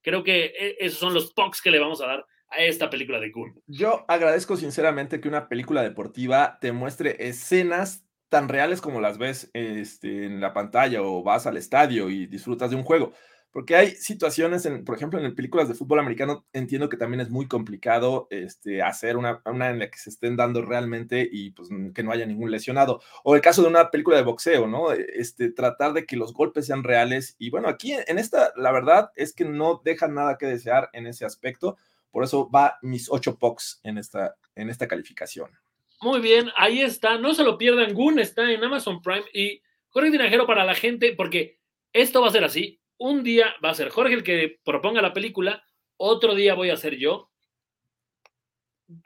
Creo 0.00 0.24
que 0.24 0.46
e, 0.58 0.76
esos 0.80 0.98
son 0.98 1.12
los 1.12 1.34
POCs 1.34 1.60
que 1.60 1.70
le 1.70 1.78
vamos 1.78 2.00
a 2.00 2.06
dar 2.06 2.26
a 2.48 2.62
esta 2.62 2.88
película 2.88 3.20
de 3.20 3.30
Cool. 3.30 3.52
Yo 3.66 4.06
agradezco 4.08 4.56
sinceramente 4.56 5.20
que 5.20 5.28
una 5.28 5.50
película 5.50 5.82
deportiva 5.82 6.56
te 6.58 6.72
muestre 6.72 7.28
escenas 7.28 8.06
tan 8.30 8.48
reales 8.48 8.80
como 8.80 9.02
las 9.02 9.18
ves 9.18 9.50
este, 9.52 10.24
en 10.24 10.40
la 10.40 10.54
pantalla 10.54 11.02
o 11.02 11.22
vas 11.22 11.46
al 11.46 11.58
estadio 11.58 12.08
y 12.08 12.24
disfrutas 12.24 12.70
de 12.70 12.76
un 12.76 12.84
juego. 12.84 13.12
Porque 13.52 13.74
hay 13.74 13.90
situaciones, 13.96 14.64
en, 14.64 14.84
por 14.84 14.94
ejemplo, 14.94 15.18
en 15.18 15.34
películas 15.34 15.68
de 15.68 15.74
fútbol 15.74 15.98
americano, 15.98 16.46
entiendo 16.52 16.88
que 16.88 16.96
también 16.96 17.20
es 17.20 17.30
muy 17.30 17.48
complicado 17.48 18.28
este, 18.30 18.80
hacer 18.80 19.16
una, 19.16 19.42
una, 19.44 19.70
en 19.70 19.80
la 19.80 19.90
que 19.90 19.98
se 19.98 20.10
estén 20.10 20.36
dando 20.36 20.62
realmente 20.62 21.28
y 21.30 21.50
pues 21.50 21.68
que 21.92 22.04
no 22.04 22.12
haya 22.12 22.26
ningún 22.26 22.52
lesionado. 22.52 23.00
O 23.24 23.34
el 23.34 23.40
caso 23.40 23.62
de 23.62 23.68
una 23.68 23.90
película 23.90 24.16
de 24.16 24.22
boxeo, 24.22 24.68
¿no? 24.68 24.92
Este, 24.92 25.50
tratar 25.50 25.94
de 25.94 26.06
que 26.06 26.16
los 26.16 26.32
golpes 26.32 26.66
sean 26.66 26.84
reales. 26.84 27.34
Y 27.40 27.50
bueno, 27.50 27.68
aquí 27.68 27.92
en 27.92 28.18
esta, 28.18 28.52
la 28.54 28.70
verdad 28.70 29.10
es 29.16 29.32
que 29.32 29.44
no 29.44 29.82
deja 29.84 30.06
nada 30.06 30.38
que 30.38 30.46
desear 30.46 30.88
en 30.92 31.08
ese 31.08 31.24
aspecto. 31.24 31.76
Por 32.12 32.22
eso 32.22 32.48
va 32.48 32.78
mis 32.82 33.10
ocho 33.10 33.36
POCs 33.36 33.80
en 33.82 33.98
esta, 33.98 34.36
en 34.54 34.70
esta 34.70 34.86
calificación. 34.86 35.50
Muy 36.00 36.20
bien, 36.20 36.50
ahí 36.56 36.82
está. 36.82 37.18
No 37.18 37.34
se 37.34 37.42
lo 37.42 37.58
pierdan. 37.58 37.94
Goon 37.94 38.20
está 38.20 38.48
en 38.48 38.62
Amazon 38.62 39.02
Prime 39.02 39.24
y 39.34 39.60
Jorge 39.88 40.10
Dinajero 40.10 40.46
para 40.46 40.64
la 40.64 40.76
gente, 40.76 41.14
porque 41.16 41.58
esto 41.92 42.22
va 42.22 42.28
a 42.28 42.32
ser 42.32 42.44
así 42.44 42.79
un 43.00 43.22
día 43.22 43.54
va 43.64 43.70
a 43.70 43.74
ser 43.74 43.88
Jorge 43.88 44.14
el 44.14 44.22
que 44.22 44.60
proponga 44.62 45.02
la 45.02 45.12
película, 45.12 45.64
otro 45.96 46.34
día 46.34 46.54
voy 46.54 46.70
a 46.70 46.76
ser 46.76 46.96
yo. 46.96 47.30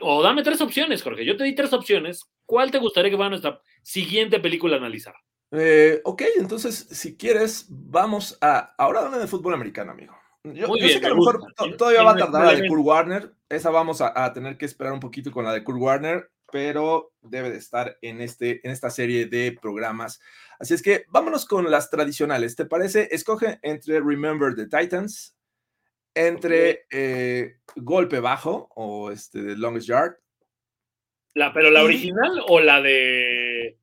O 0.00 0.22
dame 0.22 0.42
tres 0.42 0.60
opciones, 0.60 1.02
Jorge. 1.02 1.24
Yo 1.24 1.36
te 1.36 1.44
di 1.44 1.54
tres 1.54 1.72
opciones. 1.72 2.22
¿Cuál 2.46 2.70
te 2.70 2.78
gustaría 2.78 3.10
que 3.10 3.16
fuera 3.16 3.30
nuestra 3.30 3.60
siguiente 3.82 4.40
película 4.40 4.76
a 4.76 4.78
analizar? 4.78 5.14
Eh, 5.52 6.00
ok, 6.04 6.22
entonces, 6.36 6.74
si 6.74 7.16
quieres, 7.16 7.66
vamos 7.68 8.36
a. 8.40 8.74
Ahora 8.78 9.02
dame 9.02 9.18
de 9.18 9.26
fútbol 9.26 9.54
americano, 9.54 9.92
amigo. 9.92 10.14
Yo, 10.42 10.66
sé 10.74 11.00
que 11.00 11.06
a 11.06 11.10
lo 11.10 11.16
mejor 11.16 11.40
todavía 11.78 12.02
va 12.02 12.12
a 12.12 12.16
tardar 12.16 12.46
la 12.46 12.60
de 12.60 12.68
Kurt 12.68 12.82
Warner. 12.84 13.34
Esa 13.48 13.70
vamos 13.70 14.00
a, 14.00 14.32
tener 14.32 14.58
que 14.58 14.66
esperar 14.66 14.92
un 14.92 15.00
poquito 15.00 15.30
con 15.30 15.44
la 15.44 15.52
de 15.52 15.62
Kurt 15.62 15.78
Warner, 15.80 16.30
pero 16.50 17.12
debe 17.22 17.50
de 17.50 17.58
estar 17.58 17.96
en, 18.02 18.20
este, 18.20 18.60
en 18.66 18.72
esta 18.72 18.90
serie 18.90 19.26
de 19.26 19.56
programas. 19.60 20.20
Así 20.58 20.74
es 20.74 20.82
que 20.82 21.04
vámonos 21.08 21.46
con 21.46 21.70
las 21.70 21.90
tradicionales. 21.90 22.56
¿Te 22.56 22.66
parece? 22.66 23.08
Escoge 23.10 23.58
entre 23.62 24.00
Remember 24.00 24.54
the 24.54 24.66
Titans, 24.66 25.36
entre 26.14 26.86
eh, 26.90 27.56
Golpe 27.76 28.20
Bajo 28.20 28.68
o 28.74 29.10
este, 29.10 29.42
The 29.42 29.56
Longest 29.56 29.88
Yard. 29.88 30.16
La, 31.34 31.52
¿Pero 31.52 31.70
la 31.70 31.82
original 31.82 32.42
o 32.46 32.60
la 32.60 32.80
de.? 32.80 33.76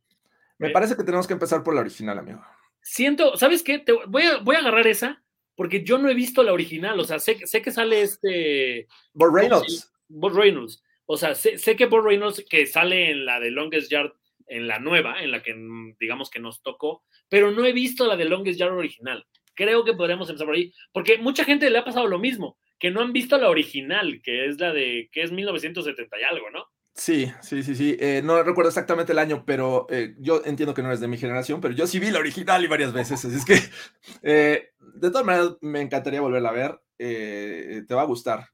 Me 0.58 0.70
eh, 0.70 0.72
parece 0.72 0.96
que 0.96 1.04
tenemos 1.04 1.28
que 1.28 1.34
empezar 1.34 1.64
por 1.64 1.76
la 1.76 1.82
original, 1.82 2.18
amigo. 2.18 2.42
Siento, 2.82 3.36
¿sabes 3.38 3.62
qué? 3.64 3.80
Te 3.80 3.92
voy, 3.92 4.24
a, 4.24 4.38
voy 4.38 4.56
a 4.56 4.60
agarrar 4.60 4.88
esa 4.88 5.22
porque 5.56 5.84
yo 5.84 5.98
no 5.98 6.10
he 6.10 6.14
visto 6.14 6.44
la 6.44 6.54
original. 6.54 7.00
O 7.00 7.04
sea, 7.04 7.20
sé, 7.20 7.46
sé 7.46 7.62
que 7.62 7.72
sale 7.72 8.02
este. 8.02 8.88
Bob 9.14 9.36
Reynolds. 9.36 9.92
Bob 10.08 10.34
Reynolds. 10.34 10.82
O 11.06 11.18
sea, 11.18 11.36
sé, 11.36 11.58
sé 11.58 11.76
que 11.76 11.88
Bob 11.88 12.06
Reynolds, 12.06 12.44
que 12.50 12.66
sale 12.66 13.12
en 13.12 13.26
la 13.26 13.40
de 13.40 13.52
Longest 13.52 13.92
Yard, 13.92 14.14
en 14.52 14.68
la 14.68 14.80
nueva, 14.80 15.24
en 15.24 15.32
la 15.32 15.42
que 15.42 15.56
mm, 15.56 15.96
digamos 16.00 16.30
que 16.30 16.40
nos 16.40 16.62
tocó, 16.62 17.04
pero 17.30 17.52
no 17.52 17.66
he 17.66 17.72
visto 17.72 18.06
la 18.06 18.18
de 18.18 18.26
Longest 18.26 18.60
Yard 18.60 18.74
original. 18.74 19.26
Creo 19.56 19.84
que 19.86 19.94
podríamos 19.94 20.30
empezar 20.30 20.46
por 20.46 20.56
ahí, 20.56 20.74
porque 20.92 21.18
mucha 21.18 21.46
gente 21.46 21.70
le 21.70 21.78
ha 21.78 21.86
pasado 21.86 22.08
lo 22.08 22.20
mismo, 22.20 22.58
que 22.78 22.92
no 22.92 23.02
han 23.02 23.14
visto 23.14 23.38
la 23.38 23.50
original, 23.50 24.22
que 24.22 24.46
es 24.46 24.60
la 24.60 24.74
de, 24.74 25.10
que 25.12 25.22
es 25.22 25.32
1970 25.32 26.20
y 26.20 26.24
algo, 26.24 26.50
¿no? 26.52 26.68
Sí, 26.94 27.32
sí, 27.42 27.64
sí, 27.64 27.76
sí. 27.76 27.98
Eh, 28.00 28.22
no 28.24 28.44
recuerdo 28.44 28.70
exactamente 28.70 29.14
el 29.14 29.20
año, 29.20 29.44
pero 29.46 29.88
eh, 29.90 30.16
yo 30.20 30.42
entiendo 30.46 30.74
que 30.74 30.82
no 30.82 30.90
eres 30.90 31.00
de 31.00 31.08
mi 31.08 31.18
generación, 31.18 31.62
pero 31.62 31.74
yo 31.74 31.88
sí 31.88 32.00
vi 32.00 32.12
la 32.12 32.20
original 32.20 32.64
y 32.64 32.68
varias 32.68 32.92
veces. 32.92 33.24
Así 33.24 33.36
es 33.36 33.46
que, 33.46 33.60
eh, 34.24 34.72
de 34.80 35.10
todas 35.10 35.26
maneras, 35.26 35.58
me 35.62 35.82
encantaría 35.82 36.22
volverla 36.22 36.50
a 36.50 36.54
ver. 36.54 36.82
te 36.98 37.96
va 37.96 38.02
a 38.02 38.06
gustar. 38.06 38.50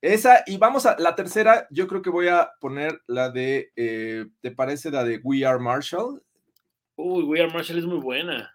esa, 0.00 0.42
y 0.46 0.58
vamos 0.58 0.84
a 0.86 0.96
la 0.98 1.14
tercera. 1.14 1.66
Yo 1.70 1.86
creo 1.86 2.02
que 2.02 2.10
voy 2.10 2.28
a 2.28 2.50
poner 2.60 3.00
la 3.06 3.30
de, 3.30 3.70
¿te 4.40 4.50
parece 4.50 4.90
la 4.90 5.04
de 5.04 5.20
We 5.22 5.46
Are 5.46 5.60
Marshall? 5.60 6.22
Uy, 6.96 7.22
We 7.24 7.40
Are 7.40 7.52
Marshall 7.52 7.78
es 7.78 7.86
muy 7.86 7.98
buena. 7.98 8.52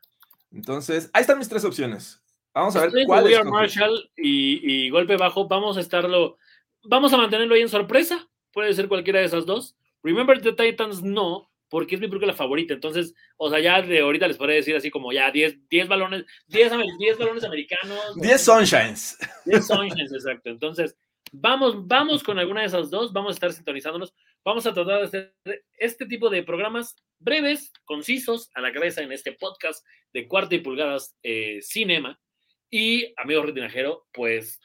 Entonces, 0.52 1.10
ahí 1.13 1.22
están 1.22 1.38
mis 1.39 1.50
tres 1.50 1.63
opciones. 1.63 2.22
Vamos 2.54 2.76
a 2.76 2.82
ver 2.82 2.91
cuál 3.06 3.24
We 3.24 3.36
Are 3.36 3.50
Marshall 3.50 4.12
y, 4.17 4.86
y 4.86 4.89
Golpe 4.89 5.15
Bajo. 5.15 5.48
Vamos 5.48 5.78
a 5.78 5.80
estarlo, 5.80 6.38
vamos 6.84 7.13
a 7.13 7.17
mantenerlo 7.17 7.56
ahí 7.56 7.62
en 7.62 7.70
sorpresa 7.70 8.28
puede 8.52 8.74
ser 8.74 8.88
cualquiera 8.88 9.20
de 9.20 9.26
esas 9.26 9.46
dos. 9.46 9.76
Remember 10.04 10.42
the 10.42 10.54
Titans 10.54 11.02
no, 11.02 11.52
porque 11.70 11.96
es 11.96 12.02
mi 12.02 12.08
película 12.08 12.34
favorita. 12.34 12.74
Entonces, 12.74 13.14
o 13.38 13.50
sea, 13.50 13.60
ya 13.60 13.82
de 13.82 14.00
ahorita 14.00 14.28
les 14.28 14.38
podría 14.38 14.58
decir 14.58 14.76
así 14.76 14.90
como 14.92 15.12
ya 15.12 15.32
10, 15.32 15.70
10 15.70 15.88
balones, 15.88 16.26
10, 16.48 16.74
10 17.00 17.18
balones 17.18 17.44
americanos. 17.44 18.16
10 18.18 18.42
Sunshines. 18.42 19.18
10 19.46 19.68
Sunshines, 19.68 20.14
exacto. 20.14 20.50
Entonces, 20.50 20.98
vamos, 21.32 21.88
vamos 21.88 22.24
con 22.24 22.40
alguna 22.40 22.62
de 22.62 22.68
esas 22.68 22.90
dos, 22.90 23.14
vamos 23.14 23.32
a 23.32 23.36
estar 23.36 23.54
sintonizándonos. 23.54 24.14
Vamos 24.44 24.66
a 24.66 24.74
tratar 24.74 25.00
de 25.00 25.06
hacer 25.06 25.36
este 25.78 26.06
tipo 26.06 26.30
de 26.30 26.44
programas 26.44 26.96
breves, 27.20 27.72
concisos, 27.86 28.50
a 28.54 28.62
la 28.62 28.74
cabeza 28.74 29.02
en 29.02 29.12
este 29.12 29.32
podcast 29.32 29.86
de 30.14 30.28
cuarta 30.28 30.56
y 30.56 30.60
pulgadas 30.60 31.16
eh, 31.24 31.60
cinema. 31.62 32.20
Y, 32.70 33.14
amigo 33.18 33.44
retinajero, 33.44 34.08
pues 34.12 34.60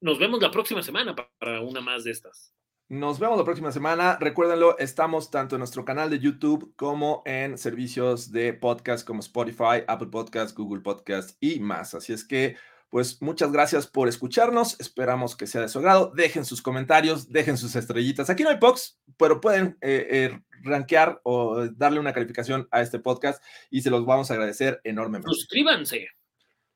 nos 0.00 0.18
vemos 0.18 0.40
la 0.40 0.50
próxima 0.50 0.82
semana 0.82 1.14
para 1.14 1.60
una 1.60 1.80
más 1.80 2.04
de 2.04 2.12
estas. 2.12 2.54
Nos 2.90 3.18
vemos 3.18 3.36
la 3.36 3.44
próxima 3.44 3.70
semana. 3.70 4.16
Recuérdenlo, 4.18 4.78
estamos 4.78 5.30
tanto 5.30 5.56
en 5.56 5.58
nuestro 5.58 5.84
canal 5.84 6.08
de 6.08 6.20
YouTube 6.20 6.72
como 6.74 7.22
en 7.26 7.58
servicios 7.58 8.32
de 8.32 8.54
podcast 8.54 9.06
como 9.06 9.20
Spotify, 9.20 9.84
Apple 9.86 10.08
Podcast, 10.08 10.56
Google 10.56 10.80
Podcast 10.80 11.36
y 11.38 11.60
más. 11.60 11.92
Así 11.92 12.14
es 12.14 12.24
que, 12.24 12.56
pues 12.88 13.20
muchas 13.20 13.52
gracias 13.52 13.86
por 13.86 14.08
escucharnos. 14.08 14.80
Esperamos 14.80 15.36
que 15.36 15.46
sea 15.46 15.60
de 15.60 15.68
su 15.68 15.80
agrado. 15.80 16.12
Dejen 16.16 16.46
sus 16.46 16.62
comentarios, 16.62 17.30
dejen 17.30 17.58
sus 17.58 17.76
estrellitas. 17.76 18.30
Aquí 18.30 18.42
no 18.42 18.48
hay 18.48 18.56
POX, 18.56 18.98
pero 19.18 19.38
pueden 19.42 19.76
eh, 19.82 20.06
eh, 20.10 20.40
rankear 20.62 21.20
o 21.24 21.66
darle 21.66 22.00
una 22.00 22.14
calificación 22.14 22.68
a 22.70 22.80
este 22.80 22.98
podcast 23.00 23.44
y 23.68 23.82
se 23.82 23.90
los 23.90 24.06
vamos 24.06 24.30
a 24.30 24.32
agradecer 24.32 24.80
enormemente. 24.82 25.28
Suscríbanse. 25.28 26.08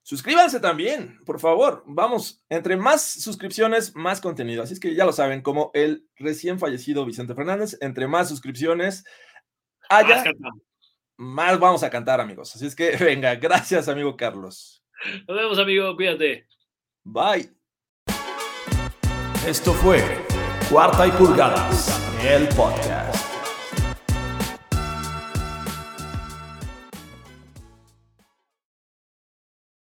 Suscríbanse 0.02 0.58
también, 0.58 1.20
por 1.24 1.38
favor. 1.38 1.84
Vamos, 1.86 2.44
entre 2.48 2.76
más 2.76 3.02
suscripciones, 3.02 3.94
más 3.94 4.20
contenido. 4.20 4.62
Así 4.62 4.74
es 4.74 4.80
que 4.80 4.94
ya 4.94 5.04
lo 5.04 5.12
saben, 5.12 5.42
como 5.42 5.70
el 5.74 6.06
recién 6.16 6.58
fallecido 6.58 7.06
Vicente 7.06 7.34
Fernández, 7.34 7.78
entre 7.80 8.08
más 8.08 8.28
suscripciones 8.28 9.04
haya, 9.88 10.24
más, 11.16 11.58
vamos 11.58 11.82
a 11.82 11.90
cantar, 11.90 12.20
amigos. 12.20 12.54
Así 12.54 12.66
es 12.66 12.74
que 12.74 12.96
venga, 13.00 13.34
gracias, 13.36 13.88
amigo 13.88 14.16
Carlos. 14.16 14.84
Nos 15.28 15.36
vemos, 15.36 15.58
amigo, 15.58 15.94
cuídate. 15.96 16.46
Bye. 17.04 17.50
Esto 19.46 19.72
fue 19.72 20.00
Cuarta 20.70 21.06
y 21.06 21.10
Pulgadas, 21.12 22.00
el 22.24 22.48
podcast. 22.48 23.01